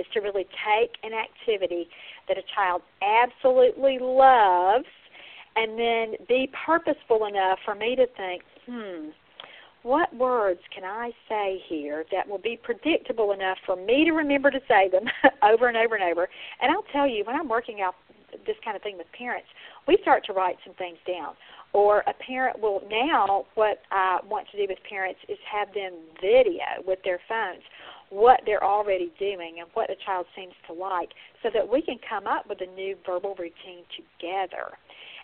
[0.00, 1.88] is to really take an activity
[2.28, 4.86] that a child absolutely loves
[5.56, 9.10] and then be purposeful enough for me to think, hmm,
[9.82, 14.50] what words can I say here that will be predictable enough for me to remember
[14.50, 15.04] to say them
[15.42, 16.28] over and over and over?
[16.60, 17.94] And I'll tell you, when I'm working out
[18.46, 19.48] this kind of thing with parents,
[19.88, 21.34] we start to write some things down.
[21.72, 25.92] Or a parent will now, what I want to do with parents is have them
[26.20, 27.62] video with their phones
[28.10, 31.10] what they're already doing and what the child seems to like
[31.42, 34.74] so that we can come up with a new verbal routine together.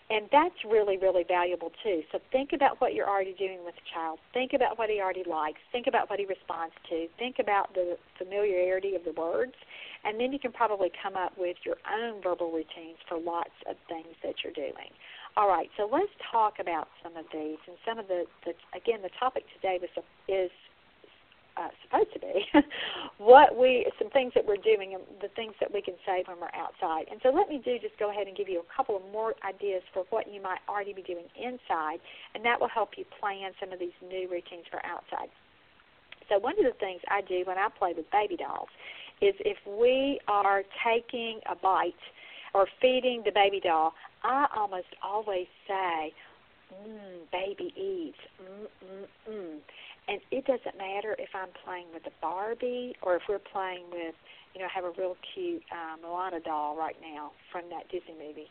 [0.09, 2.01] And that's really, really valuable too.
[2.13, 4.19] So think about what you're already doing with the child.
[4.33, 5.59] Think about what he already likes.
[5.73, 7.07] Think about what he responds to.
[7.19, 9.51] Think about the familiarity of the words.
[10.05, 13.75] And then you can probably come up with your own verbal routines for lots of
[13.89, 14.95] things that you're doing.
[15.35, 17.59] All right, so let's talk about some of these.
[17.67, 19.91] And some of the, the again, the topic today was,
[20.29, 20.51] is
[21.57, 22.45] uh, supposed to be,
[23.17, 26.37] what we some things that we're doing and the things that we can say when
[26.39, 27.05] we're outside.
[27.09, 29.33] And so let me do just go ahead and give you a couple of more
[29.47, 31.99] ideas for what you might already be doing inside,
[32.35, 35.29] and that will help you plan some of these new routines for outside.
[36.29, 38.69] So one of the things I do when I play with baby dolls
[39.21, 41.93] is if we are taking a bite
[42.53, 43.93] or feeding the baby doll,
[44.23, 46.13] I almost always say,
[46.73, 49.59] mm, baby eats, mm, mm, mm
[50.07, 54.15] and it doesn't matter if I'm playing with a Barbie or if we're playing with,
[54.53, 58.15] you know, I have a real cute um, Moana doll right now from that Disney
[58.17, 58.47] movie.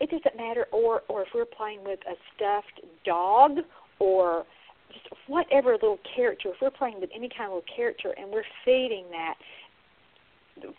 [0.00, 3.58] It doesn't matter, or or if we're playing with a stuffed dog
[3.98, 4.46] or
[4.90, 6.48] just whatever little character.
[6.48, 9.34] If we're playing with any kind of little character and we're feeding that,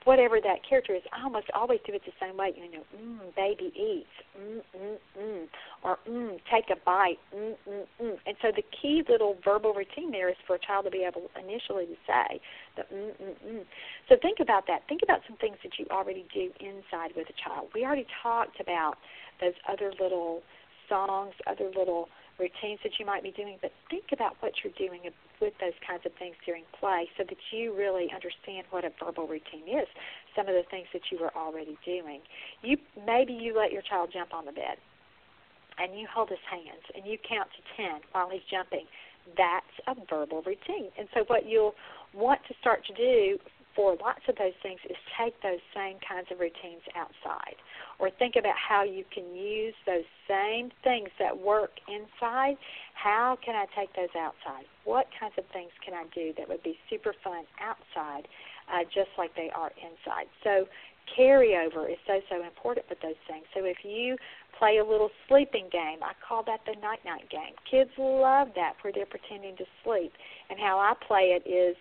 [0.04, 2.54] whatever that character is, I almost always do it the same way.
[2.56, 5.48] You know, mm, baby eats, mm, mm, mm,
[5.84, 8.18] or mm, take a bite, mm, mm, mm.
[8.26, 11.30] And so the key little verbal routine there is for a child to be able
[11.38, 12.40] initially to say
[12.76, 13.66] the mm, mm, mm.
[14.10, 14.88] So think about that.
[14.88, 17.70] Think about some things that you already do inside with a child.
[17.74, 18.96] We already talked about
[19.42, 20.42] those other little
[20.88, 22.08] songs, other little
[22.40, 25.02] routines that you might be doing, but think about what you're doing
[25.42, 29.28] with those kinds of things during play so that you really understand what a verbal
[29.28, 29.88] routine is,
[30.36, 32.22] some of the things that you were already doing.
[32.62, 34.78] You maybe you let your child jump on the bed
[35.78, 38.86] and you hold his hands and you count to 10 while he's jumping.
[39.38, 40.92] That's a verbal routine.
[40.98, 41.76] And so what you'll
[42.14, 43.40] want to start to do
[43.76, 47.60] for lots of those things is take those same kinds of routines outside
[48.00, 52.56] or think about how you can use those same things that work inside
[52.94, 56.64] how can i take those outside what kinds of things can i do that would
[56.64, 58.28] be super fun outside
[58.72, 60.28] uh, just like they are inside.
[60.44, 60.66] So
[61.18, 63.46] carryover is so so important with those things.
[63.54, 64.18] So if you
[64.58, 67.54] play a little sleeping game, I call that the night night game.
[67.70, 70.14] Kids love that where they're pretending to sleep.
[70.50, 71.76] And how I play it is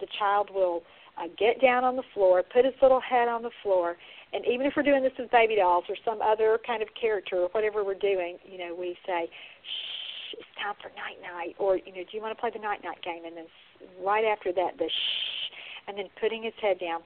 [0.00, 0.82] the child will
[1.18, 3.96] uh, get down on the floor, put his little head on the floor,
[4.32, 7.36] and even if we're doing this with baby dolls or some other kind of character
[7.36, 11.76] or whatever we're doing, you know, we say, "Shh, it's time for night night," or
[11.76, 13.46] you know, "Do you want to play the night night game?" And then
[14.00, 15.52] right after that, the shh,
[15.86, 17.02] and then putting his head down,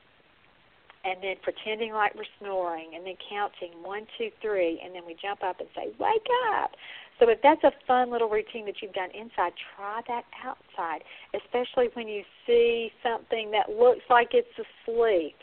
[1.05, 5.15] and then pretending like we're snoring, and then counting one, two, three, and then we
[5.21, 6.77] jump up and say, "Wake up!"
[7.19, 11.01] So if that's a fun little routine that you've done inside, try that outside,
[11.33, 15.37] especially when you see something that looks like it's asleep.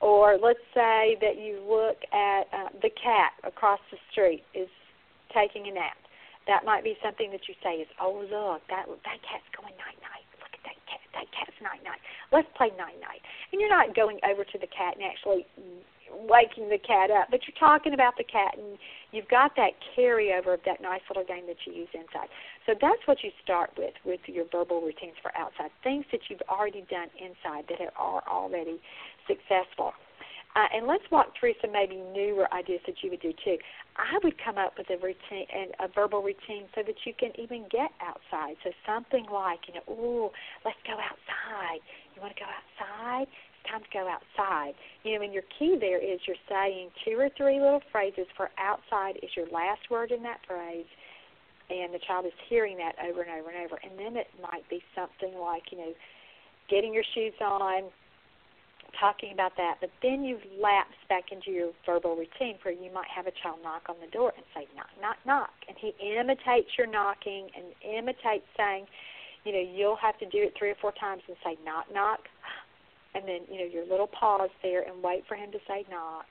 [0.00, 4.70] Or let's say that you look at uh, the cat across the street is
[5.34, 5.98] taking a nap.
[6.46, 10.00] That might be something that you say is, "Oh look, that that cat's going night
[10.00, 10.24] night.
[10.40, 11.02] Look at that cat.
[11.12, 12.00] That cat's night night.
[12.32, 13.20] Let's play night night."
[13.52, 15.44] And you're not going over to the cat and actually
[16.24, 18.78] waking the cat up, but you're talking about the cat and
[19.12, 22.28] you've got that carryover of that nice little game that you use inside.
[22.66, 26.42] So that's what you start with with your verbal routines for outside, things that you've
[26.48, 28.80] already done inside that are already
[29.26, 29.92] successful.
[30.56, 33.56] Uh, and let's walk through some maybe newer ideas that you would do too.
[33.96, 37.30] I would come up with a routine and a verbal routine so that you can
[37.38, 38.56] even get outside.
[38.64, 40.30] So something like, you know, ooh,
[40.64, 41.80] let's go outside.
[42.16, 43.26] You want to go outside?
[43.70, 44.74] Time to go outside.
[45.04, 48.50] You know, and your key there is you're saying two or three little phrases for
[48.58, 50.86] outside is your last word in that phrase,
[51.70, 53.78] and the child is hearing that over and over and over.
[53.82, 55.92] And then it might be something like, you know,
[56.68, 57.90] getting your shoes on,
[58.98, 63.08] talking about that, but then you've lapsed back into your verbal routine where you might
[63.14, 65.50] have a child knock on the door and say, knock, knock, knock.
[65.68, 68.86] And he imitates your knocking and imitates saying,
[69.44, 72.20] you know, you'll have to do it three or four times and say, knock, knock
[73.18, 76.26] and then you know your little pause there and wait for him to say knock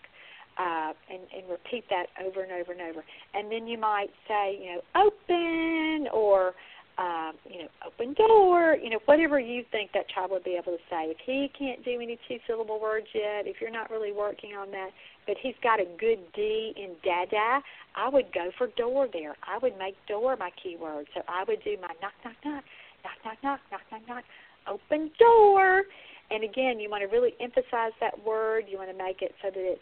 [0.57, 3.03] uh, and, and repeat that over and over and over.
[3.33, 6.53] And then you might say, you know, open or,
[6.97, 10.73] um, you know, open door, you know, whatever you think that child would be able
[10.73, 11.13] to say.
[11.13, 14.71] If he can't do any two syllable words yet, if you're not really working on
[14.71, 14.89] that,
[15.27, 17.61] but he's got a good D in dada,
[17.95, 19.35] I would go for door there.
[19.43, 21.05] I would make door my keyword.
[21.13, 22.63] So I would do my knock, knock, knock,
[23.03, 24.23] knock, knock, knock, knock, knock, knock,
[24.67, 25.83] open door.
[26.29, 28.65] And again, you want to really emphasize that word.
[28.67, 29.81] You want to make it so that it's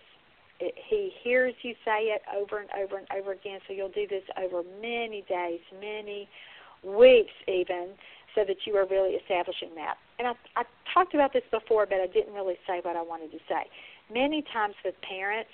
[0.60, 3.60] it, he hears you say it over and over and over again.
[3.68, 6.30] So you'll do this over many days, many
[6.84, 7.90] weeks, even,
[8.36, 9.96] so that you are really establishing that.
[10.20, 13.32] And I, I talked about this before, but I didn't really say what I wanted
[13.32, 13.68] to say.
[14.14, 15.50] Many times with parents,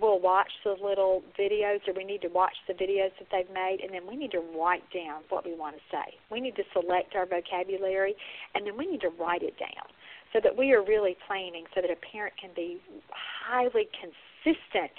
[0.00, 3.78] we'll watch the little videos or we need to watch the videos that they've made
[3.82, 6.16] and then we need to write down what we want to say.
[6.30, 8.14] We need to select our vocabulary
[8.54, 9.86] and then we need to write it down
[10.32, 12.80] so that we are really planning so that a parent can be
[13.10, 14.29] highly consistent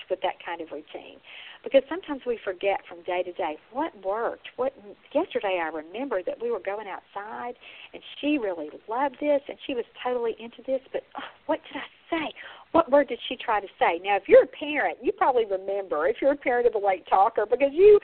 [0.09, 1.19] with that kind of routine
[1.63, 4.47] because sometimes we forget from day to day what worked.
[4.55, 4.73] What
[5.13, 7.53] yesterday I remember that we were going outside
[7.93, 11.81] and she really loved this and she was totally into this, but oh, what did
[11.81, 12.33] I say?
[12.71, 13.99] What word did she try to say?
[14.03, 16.07] Now, if you're a parent, you probably remember.
[16.07, 17.99] If you're a parent of a late talker, because you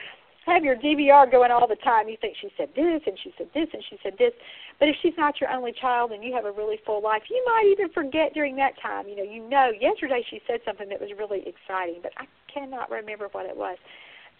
[0.48, 2.08] have your DVR going all the time.
[2.08, 4.32] You think she said this and she said this and she said this.
[4.78, 7.42] But if she's not your only child and you have a really full life, you
[7.46, 9.08] might even forget during that time.
[9.08, 12.90] You know, you know, yesterday she said something that was really exciting, but I cannot
[12.90, 13.76] remember what it was.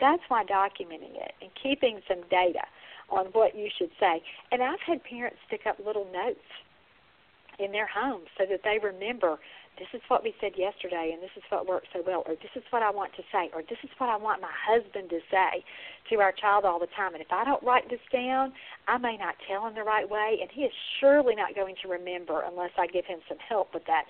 [0.01, 2.63] That's why documenting it and keeping some data
[3.11, 4.23] on what you should say.
[4.53, 6.45] And I've had parents stick up little notes
[7.59, 9.39] in their homes so that they remember
[9.79, 12.53] this is what we said yesterday and this is what worked so well or this
[12.55, 15.21] is what I want to say or this is what I want my husband to
[15.31, 15.65] say
[16.11, 18.53] to our child all the time and if I don't write this down
[18.87, 21.89] I may not tell him the right way and he is surely not going to
[21.89, 24.05] remember unless I give him some help with that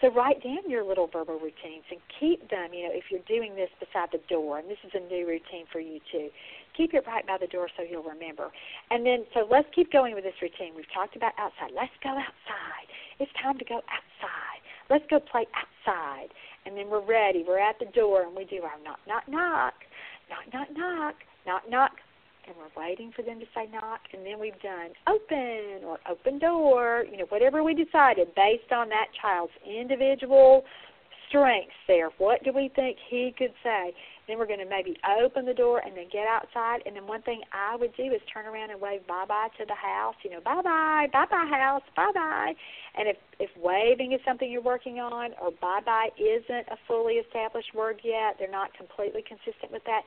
[0.00, 3.54] so write down your little verbal routines and keep them, you know, if you're doing
[3.54, 6.28] this beside the door, and this is a new routine for you too.
[6.76, 8.50] Keep it right by the door so you'll remember.
[8.90, 10.74] And then, so let's keep going with this routine.
[10.74, 11.70] We've talked about outside.
[11.74, 12.86] Let's go outside.
[13.20, 14.53] It's time to go outside.
[14.90, 16.28] Let's go play outside.
[16.66, 17.44] And then we're ready.
[17.46, 19.74] We're at the door and we do our knock, knock, knock,
[20.30, 21.14] knock, knock, knock,
[21.46, 21.92] knock, knock.
[22.46, 24.00] And we're waiting for them to say knock.
[24.12, 28.88] And then we've done open or open door, you know, whatever we decided based on
[28.90, 30.64] that child's individual
[31.28, 32.10] strengths there.
[32.18, 33.92] What do we think he could say?
[34.26, 36.80] Then we're going to maybe open the door and then get outside.
[36.86, 39.64] And then one thing I would do is turn around and wave bye bye to
[39.66, 40.14] the house.
[40.22, 42.54] You know, bye bye, bye bye house, bye bye.
[42.96, 47.14] And if if waving is something you're working on, or bye bye isn't a fully
[47.14, 50.02] established word yet, they're not completely consistent with that.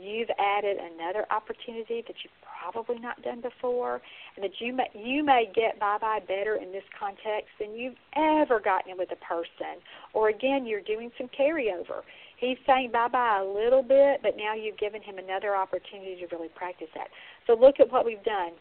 [0.00, 4.00] you've added another opportunity that you've probably not done before,
[4.36, 7.96] and that you may you may get bye bye better in this context than you've
[8.16, 9.80] ever gotten it with a person.
[10.12, 12.02] Or again, you're doing some carryover.
[12.38, 16.36] He's saying bye bye a little bit, but now you've given him another opportunity to
[16.36, 17.08] really practice that.
[17.46, 18.52] So look at what we've done.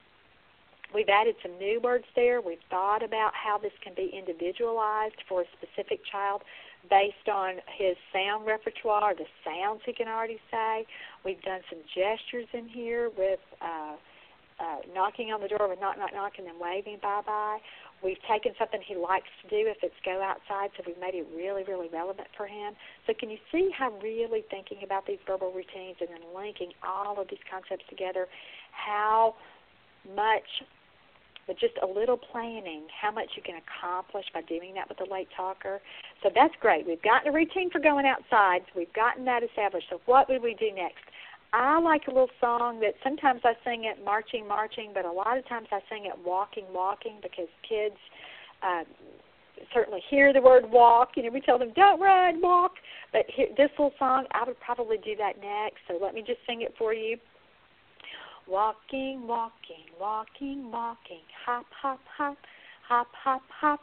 [0.93, 2.39] We've added some new words there.
[2.39, 6.43] We've thought about how this can be individualized for a specific child
[6.89, 10.85] based on his sound repertoire, the sounds he can already say.
[11.25, 13.95] We've done some gestures in here with uh,
[14.59, 17.57] uh, knocking on the door with knock, knock, knock, and then waving bye bye.
[18.03, 21.25] We've taken something he likes to do if it's go outside, so we've made it
[21.35, 22.73] really, really relevant for him.
[23.07, 27.19] So can you see how really thinking about these verbal routines and then linking all
[27.19, 28.27] of these concepts together,
[28.71, 29.35] how
[30.15, 30.43] much
[31.47, 35.11] with just a little planning, how much you can accomplish by doing that with a
[35.11, 35.81] late talker.
[36.21, 36.87] So that's great.
[36.87, 38.61] We've gotten a routine for going outside.
[38.67, 39.87] So we've gotten that established.
[39.89, 41.03] So what would we do next?
[41.53, 45.37] I like a little song that sometimes I sing it marching, marching, but a lot
[45.37, 47.95] of times I sing it walking, walking because kids
[48.63, 48.83] uh,
[49.71, 51.11] certainly hear the word walk.
[51.15, 52.73] You know, we tell them don't run, walk.
[53.11, 55.77] But here, this little song, I would probably do that next.
[55.87, 57.17] So let me just sing it for you.
[58.47, 62.37] Walking, walking, walking, walking, hop, hop, hop,
[62.87, 63.79] hop, hop, hop,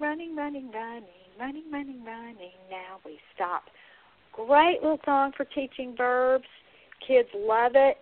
[0.00, 1.04] running, running, running,
[1.38, 2.52] running, running, running.
[2.68, 3.62] Now we stop.
[4.32, 6.48] Great little song for teaching verbs.
[7.06, 7.98] Kids love it.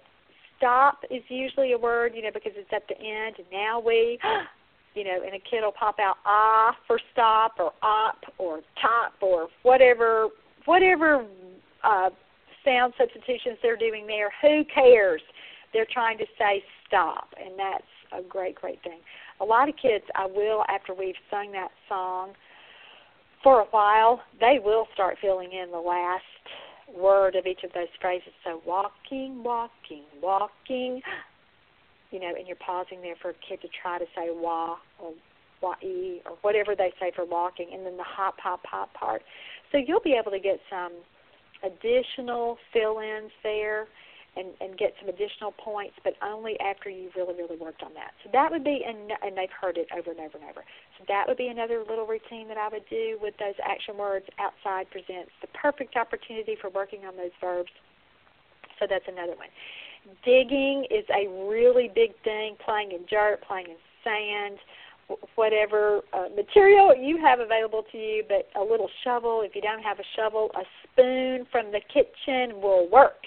[0.56, 3.36] Stop is usually a word, you know, because it's at the end.
[3.52, 4.18] Now we,
[4.94, 9.14] you know, and a kid will pop out ah for stop or op or top
[9.20, 10.28] or whatever,
[10.66, 11.24] whatever
[11.82, 12.10] uh,
[12.64, 14.30] sound substitutions they're doing there.
[14.42, 15.22] Who cares?
[15.72, 19.00] they're trying to say stop, and that's a great, great thing.
[19.40, 22.32] A lot of kids, I will, after we've sung that song
[23.42, 26.24] for a while, they will start filling in the last
[26.96, 28.32] word of each of those phrases.
[28.44, 31.00] So walking, walking, walking,
[32.10, 35.12] you know, and you're pausing there for a kid to try to say wa or
[35.62, 39.22] wa-e or whatever they say for walking, and then the hop, hop, hop part.
[39.72, 40.92] So you'll be able to get some
[41.62, 43.86] additional fill-ins there
[44.36, 48.12] and, and get some additional points, but only after you've really, really worked on that.
[48.22, 50.62] So that would be, and, and they've heard it over and over and over.
[50.98, 54.26] So that would be another little routine that I would do with those action words.
[54.38, 57.70] Outside presents the perfect opportunity for working on those verbs.
[58.78, 59.50] So that's another one.
[60.24, 64.58] Digging is a really big thing, playing in dirt, playing in sand,
[65.34, 69.42] whatever uh, material you have available to you, but a little shovel.
[69.44, 73.26] If you don't have a shovel, a spoon from the kitchen will work.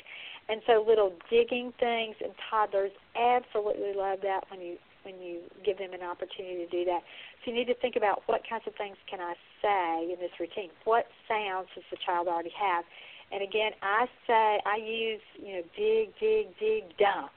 [0.54, 5.80] And so little digging things and toddlers absolutely love that when you when you give
[5.80, 7.02] them an opportunity to do that.
[7.44, 9.34] So you need to think about what kinds of things can I
[9.64, 10.70] say in this routine?
[10.86, 12.86] What sounds does the child already have?
[13.32, 17.34] And again, I say I use you know dig, dig, dig, dump,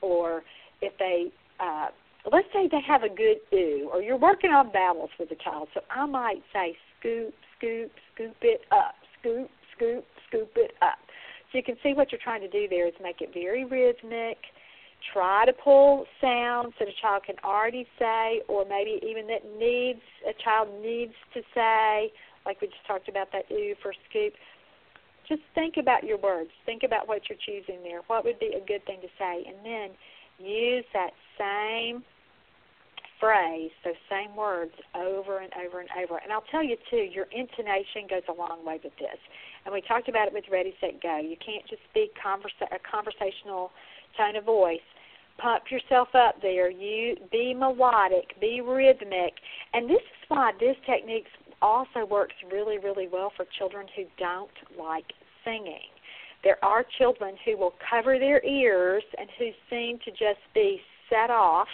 [0.00, 0.42] or
[0.80, 1.88] if they uh,
[2.32, 5.68] let's say they have a good ooh, or you're working on vowels with the child,
[5.74, 11.03] so I might say scoop, scoop, scoop it up, scoop, scoop, scoop it up.
[11.54, 14.38] So you can see what you're trying to do there is make it very rhythmic.
[15.12, 20.00] Try to pull sounds that a child can already say, or maybe even that needs
[20.28, 22.12] a child needs to say,
[22.44, 24.32] like we just talked about that ooh for scoop.
[25.28, 26.50] Just think about your words.
[26.66, 28.00] Think about what you're choosing there.
[28.08, 29.90] What would be a good thing to say, and then
[30.44, 32.02] use that same
[33.20, 36.18] phrase, those same words over and over and over.
[36.22, 39.18] And I'll tell you too, your intonation goes a long way with this
[39.64, 41.18] and we talked about it with Ready, Set, Go.
[41.18, 43.70] You can't just speak conversa- a conversational
[44.16, 44.84] tone of voice.
[45.38, 46.70] Pump yourself up there.
[46.70, 49.34] You be melodic, be rhythmic,
[49.72, 51.26] and this is why this technique
[51.60, 55.12] also works really, really well for children who don't like
[55.44, 55.90] singing.
[56.44, 61.30] There are children who will cover their ears and who seem to just be set
[61.30, 61.68] off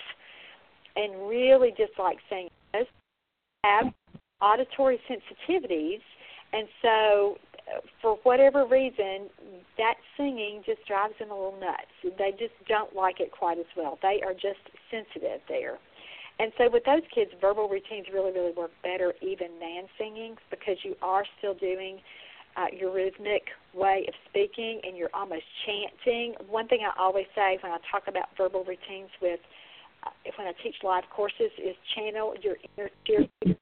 [0.96, 2.50] and really dislike singing.
[2.72, 2.86] Those
[3.64, 3.92] have
[4.40, 6.00] auditory sensitivities,
[6.52, 7.36] and so
[8.02, 9.28] for whatever reason,
[9.78, 11.92] that singing just drives them a little nuts.
[12.02, 13.98] They just don't like it quite as well.
[14.02, 14.60] They are just
[14.90, 15.78] sensitive there.
[16.38, 20.76] And so with those kids, verbal routines really, really work better even than singing because
[20.82, 22.00] you are still doing
[22.56, 23.42] uh, your rhythmic
[23.74, 26.34] way of speaking and you're almost chanting.
[26.48, 29.40] One thing I always say when I talk about verbal routines with
[30.36, 33.56] when I teach live courses is channel your inner cheerleader.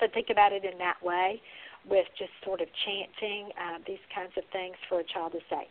[0.00, 1.40] So think about it in that way
[1.88, 5.66] with just sort of chanting uh, these kinds of things for a child to say.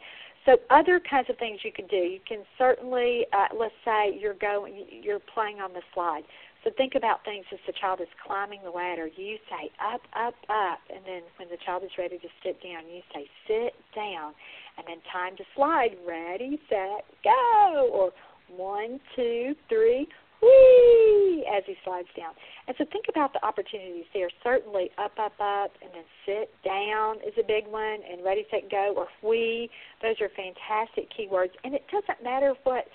[0.45, 1.97] So other kinds of things you can do.
[1.97, 6.24] You can certainly, uh, let's say you're going, you're playing on the slide.
[6.63, 9.07] So think about things as the child is climbing the ladder.
[9.07, 12.84] You say up, up, up, and then when the child is ready to sit down,
[12.91, 14.34] you say sit down,
[14.78, 15.95] and then time to slide.
[16.07, 18.11] Ready, set, go, or
[18.55, 20.07] one, two, three,
[20.41, 22.33] whee, as he slides down.
[22.67, 24.29] And so think about the opportunities there.
[24.43, 28.69] Certainly up, up, up, and then sit down is a big one, and ready, set,
[28.69, 29.69] go, or whee.
[30.01, 31.51] Those are fantastic keywords.
[31.63, 32.85] And it doesn't matter what,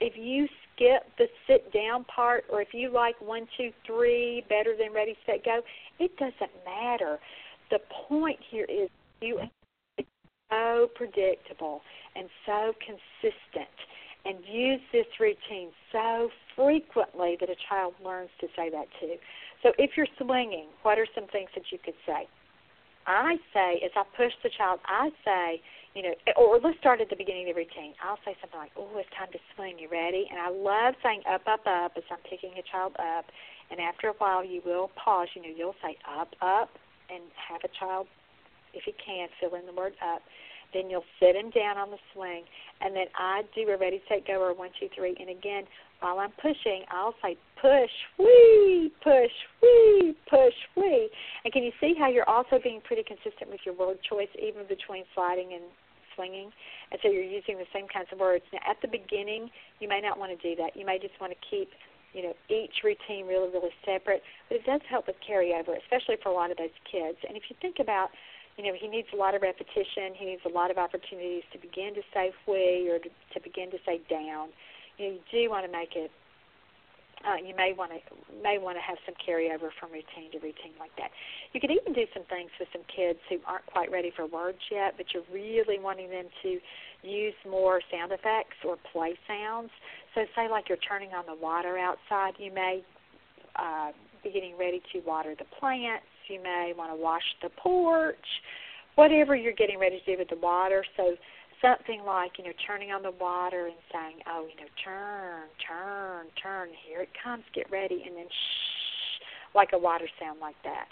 [0.00, 4.74] if you skip the sit down part, or if you like one, two, three better
[4.76, 5.60] than ready, set, go,
[5.98, 7.18] it doesn't matter.
[7.70, 8.88] The point here is
[9.20, 9.40] you
[10.50, 11.82] so predictable
[12.16, 13.68] and so consistent
[14.24, 19.14] and use this routine so frequently that a child learns to say that too.
[19.62, 22.28] So if you're swinging, what are some things that you could say?
[23.06, 25.62] I say, as I push the child, I say,
[25.94, 27.94] you know, or let's start at the beginning of the routine.
[28.04, 29.78] I'll say something like, oh, it's time to swing.
[29.78, 30.28] You ready?
[30.30, 33.24] And I love saying up, up, up as I'm picking a child up.
[33.70, 35.28] And after a while, you will pause.
[35.34, 36.70] You know, you'll say up, up,
[37.10, 38.06] and have a child,
[38.74, 40.22] if you can, fill in the word up.
[40.72, 42.44] Then you'll sit him down on the swing,
[42.80, 45.16] and then I do a ready, set, go, or one, two, three.
[45.18, 45.64] And again,
[46.00, 51.10] while I'm pushing, I'll say push, wee, push, wee, push, wee.
[51.44, 54.66] And can you see how you're also being pretty consistent with your word choice, even
[54.68, 55.64] between sliding and
[56.14, 56.50] swinging?
[56.90, 58.44] And so you're using the same kinds of words.
[58.52, 59.50] Now, at the beginning,
[59.80, 60.76] you may not want to do that.
[60.76, 61.68] You may just want to keep
[62.12, 66.30] you know each routine really really separate but it does help with carryover especially for
[66.30, 68.10] a lot of those kids and if you think about
[68.60, 70.12] you know, he needs a lot of repetition.
[70.14, 73.70] He needs a lot of opportunities to begin to say "we" or to, to begin
[73.70, 74.48] to say "down."
[74.98, 76.10] You know, you do want to make it.
[77.24, 78.00] Uh, you may want to
[78.42, 81.10] may want to have some carryover from routine to routine like that.
[81.52, 84.60] You could even do some things with some kids who aren't quite ready for words
[84.70, 86.60] yet, but you're really wanting them to
[87.02, 89.70] use more sound effects or play sounds.
[90.14, 92.84] So, say like you're turning on the water outside, you may
[93.56, 93.92] uh,
[94.22, 98.16] be getting ready to water the plants you may want to wash the porch,
[98.94, 100.84] whatever you're getting ready to do with the water.
[100.96, 101.16] So
[101.60, 106.26] something like, you know, turning on the water and saying, oh, you know, turn, turn,
[106.42, 110.86] turn, here it comes, get ready, and then shh, like a water sound like that.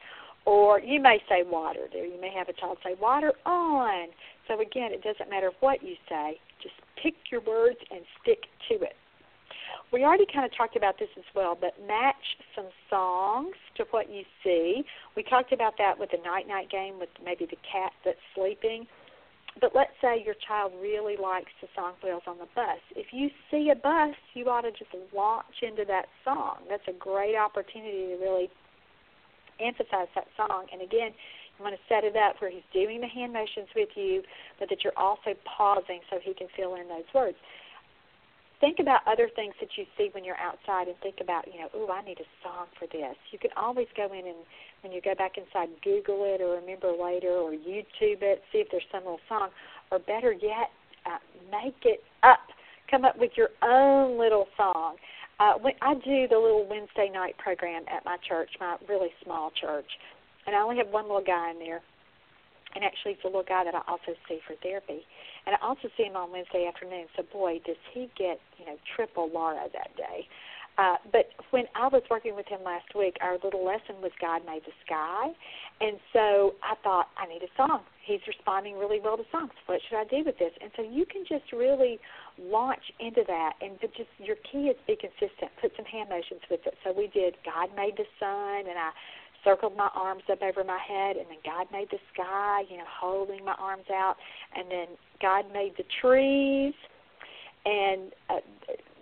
[0.45, 2.07] Or you may say water there.
[2.07, 4.09] You may have a child say water on.
[4.47, 8.75] So again, it doesn't matter what you say, just pick your words and stick to
[8.85, 8.97] it
[9.93, 14.11] we already kind of talked about this as well, but match some songs to what
[14.11, 14.85] you see.
[15.17, 18.87] We talked about that with the night night game with maybe the cat that's sleeping.
[19.61, 22.79] But let's say your child really likes the song Wheels on the Bus.
[22.95, 26.59] If you see a bus, you ought to just launch into that song.
[26.69, 28.51] That's a great opportunity to really
[29.59, 30.67] emphasize that song.
[30.71, 31.11] And again,
[31.59, 34.23] you want to set it up where he's doing the hand motions with you,
[34.61, 37.37] but that you're also pausing so he can fill in those words
[38.61, 41.69] think about other things that you see when you're outside and think about, you know,
[41.75, 43.17] oh, I need a song for this.
[43.31, 44.43] You can always go in and
[44.83, 48.69] when you go back inside, Google it or remember later or YouTube it, see if
[48.71, 49.51] there's some little song,
[49.91, 50.71] or better yet,
[51.07, 51.19] uh,
[51.51, 52.41] make it up.
[52.91, 54.97] Come up with your own little song.
[55.41, 59.53] Uh, when I do the little Wednesday night program at my church, my really small
[59.61, 59.87] church,
[60.47, 61.81] and I only have one little guy in there,
[62.75, 65.03] and actually it's a little guy that I also see for therapy.
[65.49, 67.07] And I also see him on Wednesday afternoon.
[67.17, 70.29] So boy, does he get you know triple Laura that day.
[70.77, 74.47] Uh, but when I was working with him last week, our little lesson was God
[74.47, 75.33] made the sky,
[75.81, 77.81] and so I thought I need a song.
[78.05, 79.51] He's responding really well to songs.
[79.67, 80.53] What should I do with this?
[80.63, 81.99] And so you can just really
[82.39, 85.51] launch into that, and just your key is be consistent.
[85.61, 86.75] Put some hand motions with it.
[86.85, 88.95] So we did God made the sun, and I
[89.45, 92.89] circled my arms up over my head, and then God made the sky, you know,
[92.89, 94.17] holding my arms out,
[94.57, 94.87] and then
[95.21, 96.75] God made the trees,
[97.65, 98.41] and uh,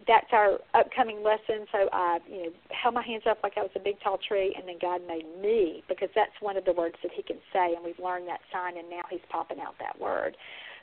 [0.06, 1.66] that's our upcoming lesson.
[1.72, 4.54] So I, you know, held my hands up like I was a big tall tree,
[4.56, 7.74] and then God made me because that's one of the words that He can say,
[7.74, 10.36] and we've learned that sign, and now He's popping out that word.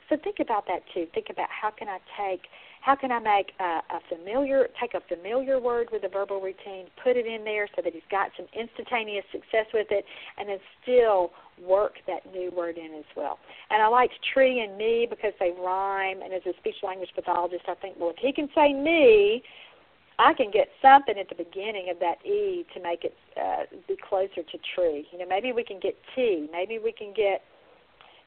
[0.08, 1.06] So think about that too.
[1.14, 2.42] Think about how can I take
[2.84, 6.84] how can I make a, a familiar, take a familiar word with a verbal routine,
[7.02, 10.04] put it in there so that he's got some instantaneous success with it,
[10.36, 11.30] and then still
[11.66, 13.38] work that new word in as well.
[13.70, 16.20] And I liked tree and me because they rhyme.
[16.20, 19.42] And as a speech language pathologist, I think, well, if he can say me,
[20.18, 23.96] I can get something at the beginning of that E to make it uh, be
[23.96, 25.08] closer to tree.
[25.10, 26.48] You know, maybe we can get T.
[26.52, 27.42] Maybe we can get,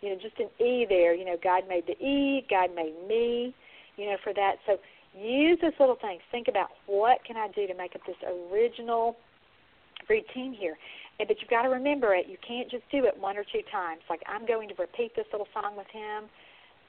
[0.02, 1.14] you know, just an E there.
[1.14, 3.54] You know, God made the E, God made me
[3.98, 4.56] you know, for that.
[4.66, 4.78] So
[5.20, 6.22] use those little things.
[6.32, 9.18] Think about what can I do to make up this original
[10.08, 10.78] routine here.
[11.18, 12.28] But you've got to remember it.
[12.30, 14.02] You can't just do it one or two times.
[14.10, 16.30] Like I'm going to repeat this little song with him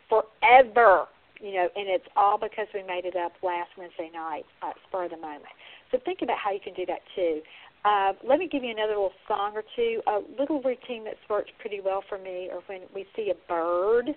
[0.08, 1.08] forever,
[1.40, 5.04] you know, and it's all because we made it up last Wednesday night, uh, spur
[5.04, 5.52] of the moment.
[5.90, 7.40] So think about how you can do that too.
[7.84, 10.00] Uh, let me give you another little song or two.
[10.06, 14.10] A little routine that's worked pretty well for me, or when we see a bird,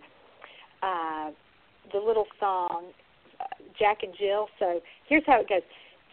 [0.81, 1.31] uh,
[1.93, 2.85] the little song,
[3.39, 3.45] uh,
[3.77, 4.47] Jack and Jill.
[4.59, 5.61] So here's how it goes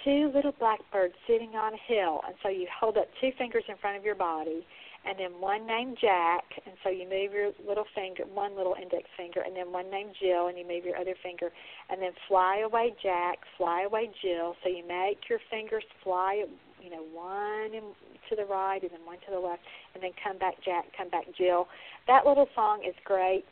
[0.04, 3.76] two little blackbirds sitting on a hill, and so you hold up two fingers in
[3.78, 4.64] front of your body,
[5.04, 9.04] and then one named Jack, and so you move your little finger, one little index
[9.16, 11.50] finger, and then one named Jill, and you move your other finger,
[11.90, 14.54] and then fly away Jack, fly away Jill.
[14.62, 16.44] So you make your fingers fly,
[16.82, 17.94] you know, one in,
[18.30, 19.62] to the right and then one to the left,
[19.94, 21.68] and then come back Jack, come back Jill.
[22.06, 23.44] That little song is great.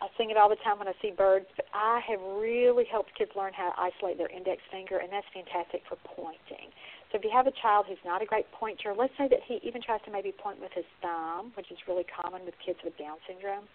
[0.00, 3.10] I sing it all the time when I see birds, but I have really helped
[3.18, 6.70] kids learn how to isolate their index finger, and that's fantastic for pointing.
[7.10, 9.58] So if you have a child who's not a great pointer, let's say that he
[9.66, 12.94] even tries to maybe point with his thumb, which is really common with kids with
[12.94, 13.66] Down syndrome,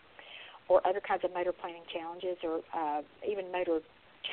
[0.72, 3.84] or other kinds of motor planning challenges, or uh, even motor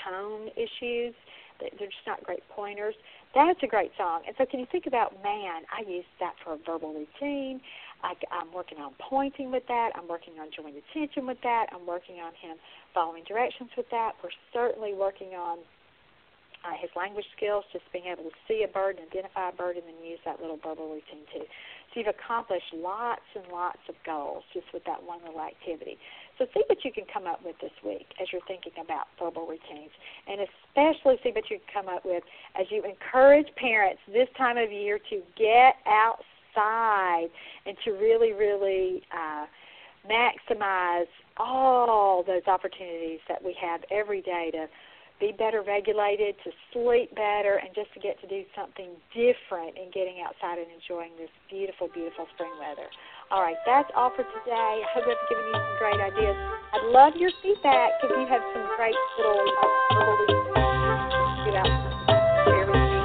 [0.06, 1.14] tone issues.
[1.60, 2.94] They're just not great pointers.
[3.34, 4.22] That's a great song.
[4.26, 7.60] And so, can you think about, man, I use that for a verbal routine.
[8.02, 9.90] I, I'm working on pointing with that.
[9.94, 11.66] I'm working on joint attention with that.
[11.72, 12.56] I'm working on him
[12.94, 14.12] following directions with that.
[14.24, 15.58] We're certainly working on
[16.64, 19.76] uh, his language skills, just being able to see a bird and identify a bird
[19.76, 21.44] and then use that little verbal routine too.
[21.92, 25.98] So you've accomplished lots and lots of goals just with that one little activity.
[26.40, 29.46] So see what you can come up with this week as you're thinking about verbal
[29.46, 29.92] routines.
[30.26, 32.24] And especially see what you can come up with
[32.58, 37.28] as you encourage parents this time of year to get outside
[37.66, 39.44] and to really, really uh,
[40.08, 44.66] maximize all those opportunities that we have every day to
[45.20, 49.92] be better regulated, to sleep better, and just to get to do something different in
[49.92, 52.88] getting outside and enjoying this beautiful, beautiful spring weather.
[53.32, 54.82] All right, that's all for today.
[54.82, 56.34] I hope I've given you some great ideas.
[56.74, 60.10] I'd love your feedback if you have some great little uh,
[61.46, 61.70] about
[62.42, 62.98] share with me.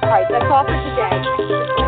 [0.00, 1.87] All right, that's all for today.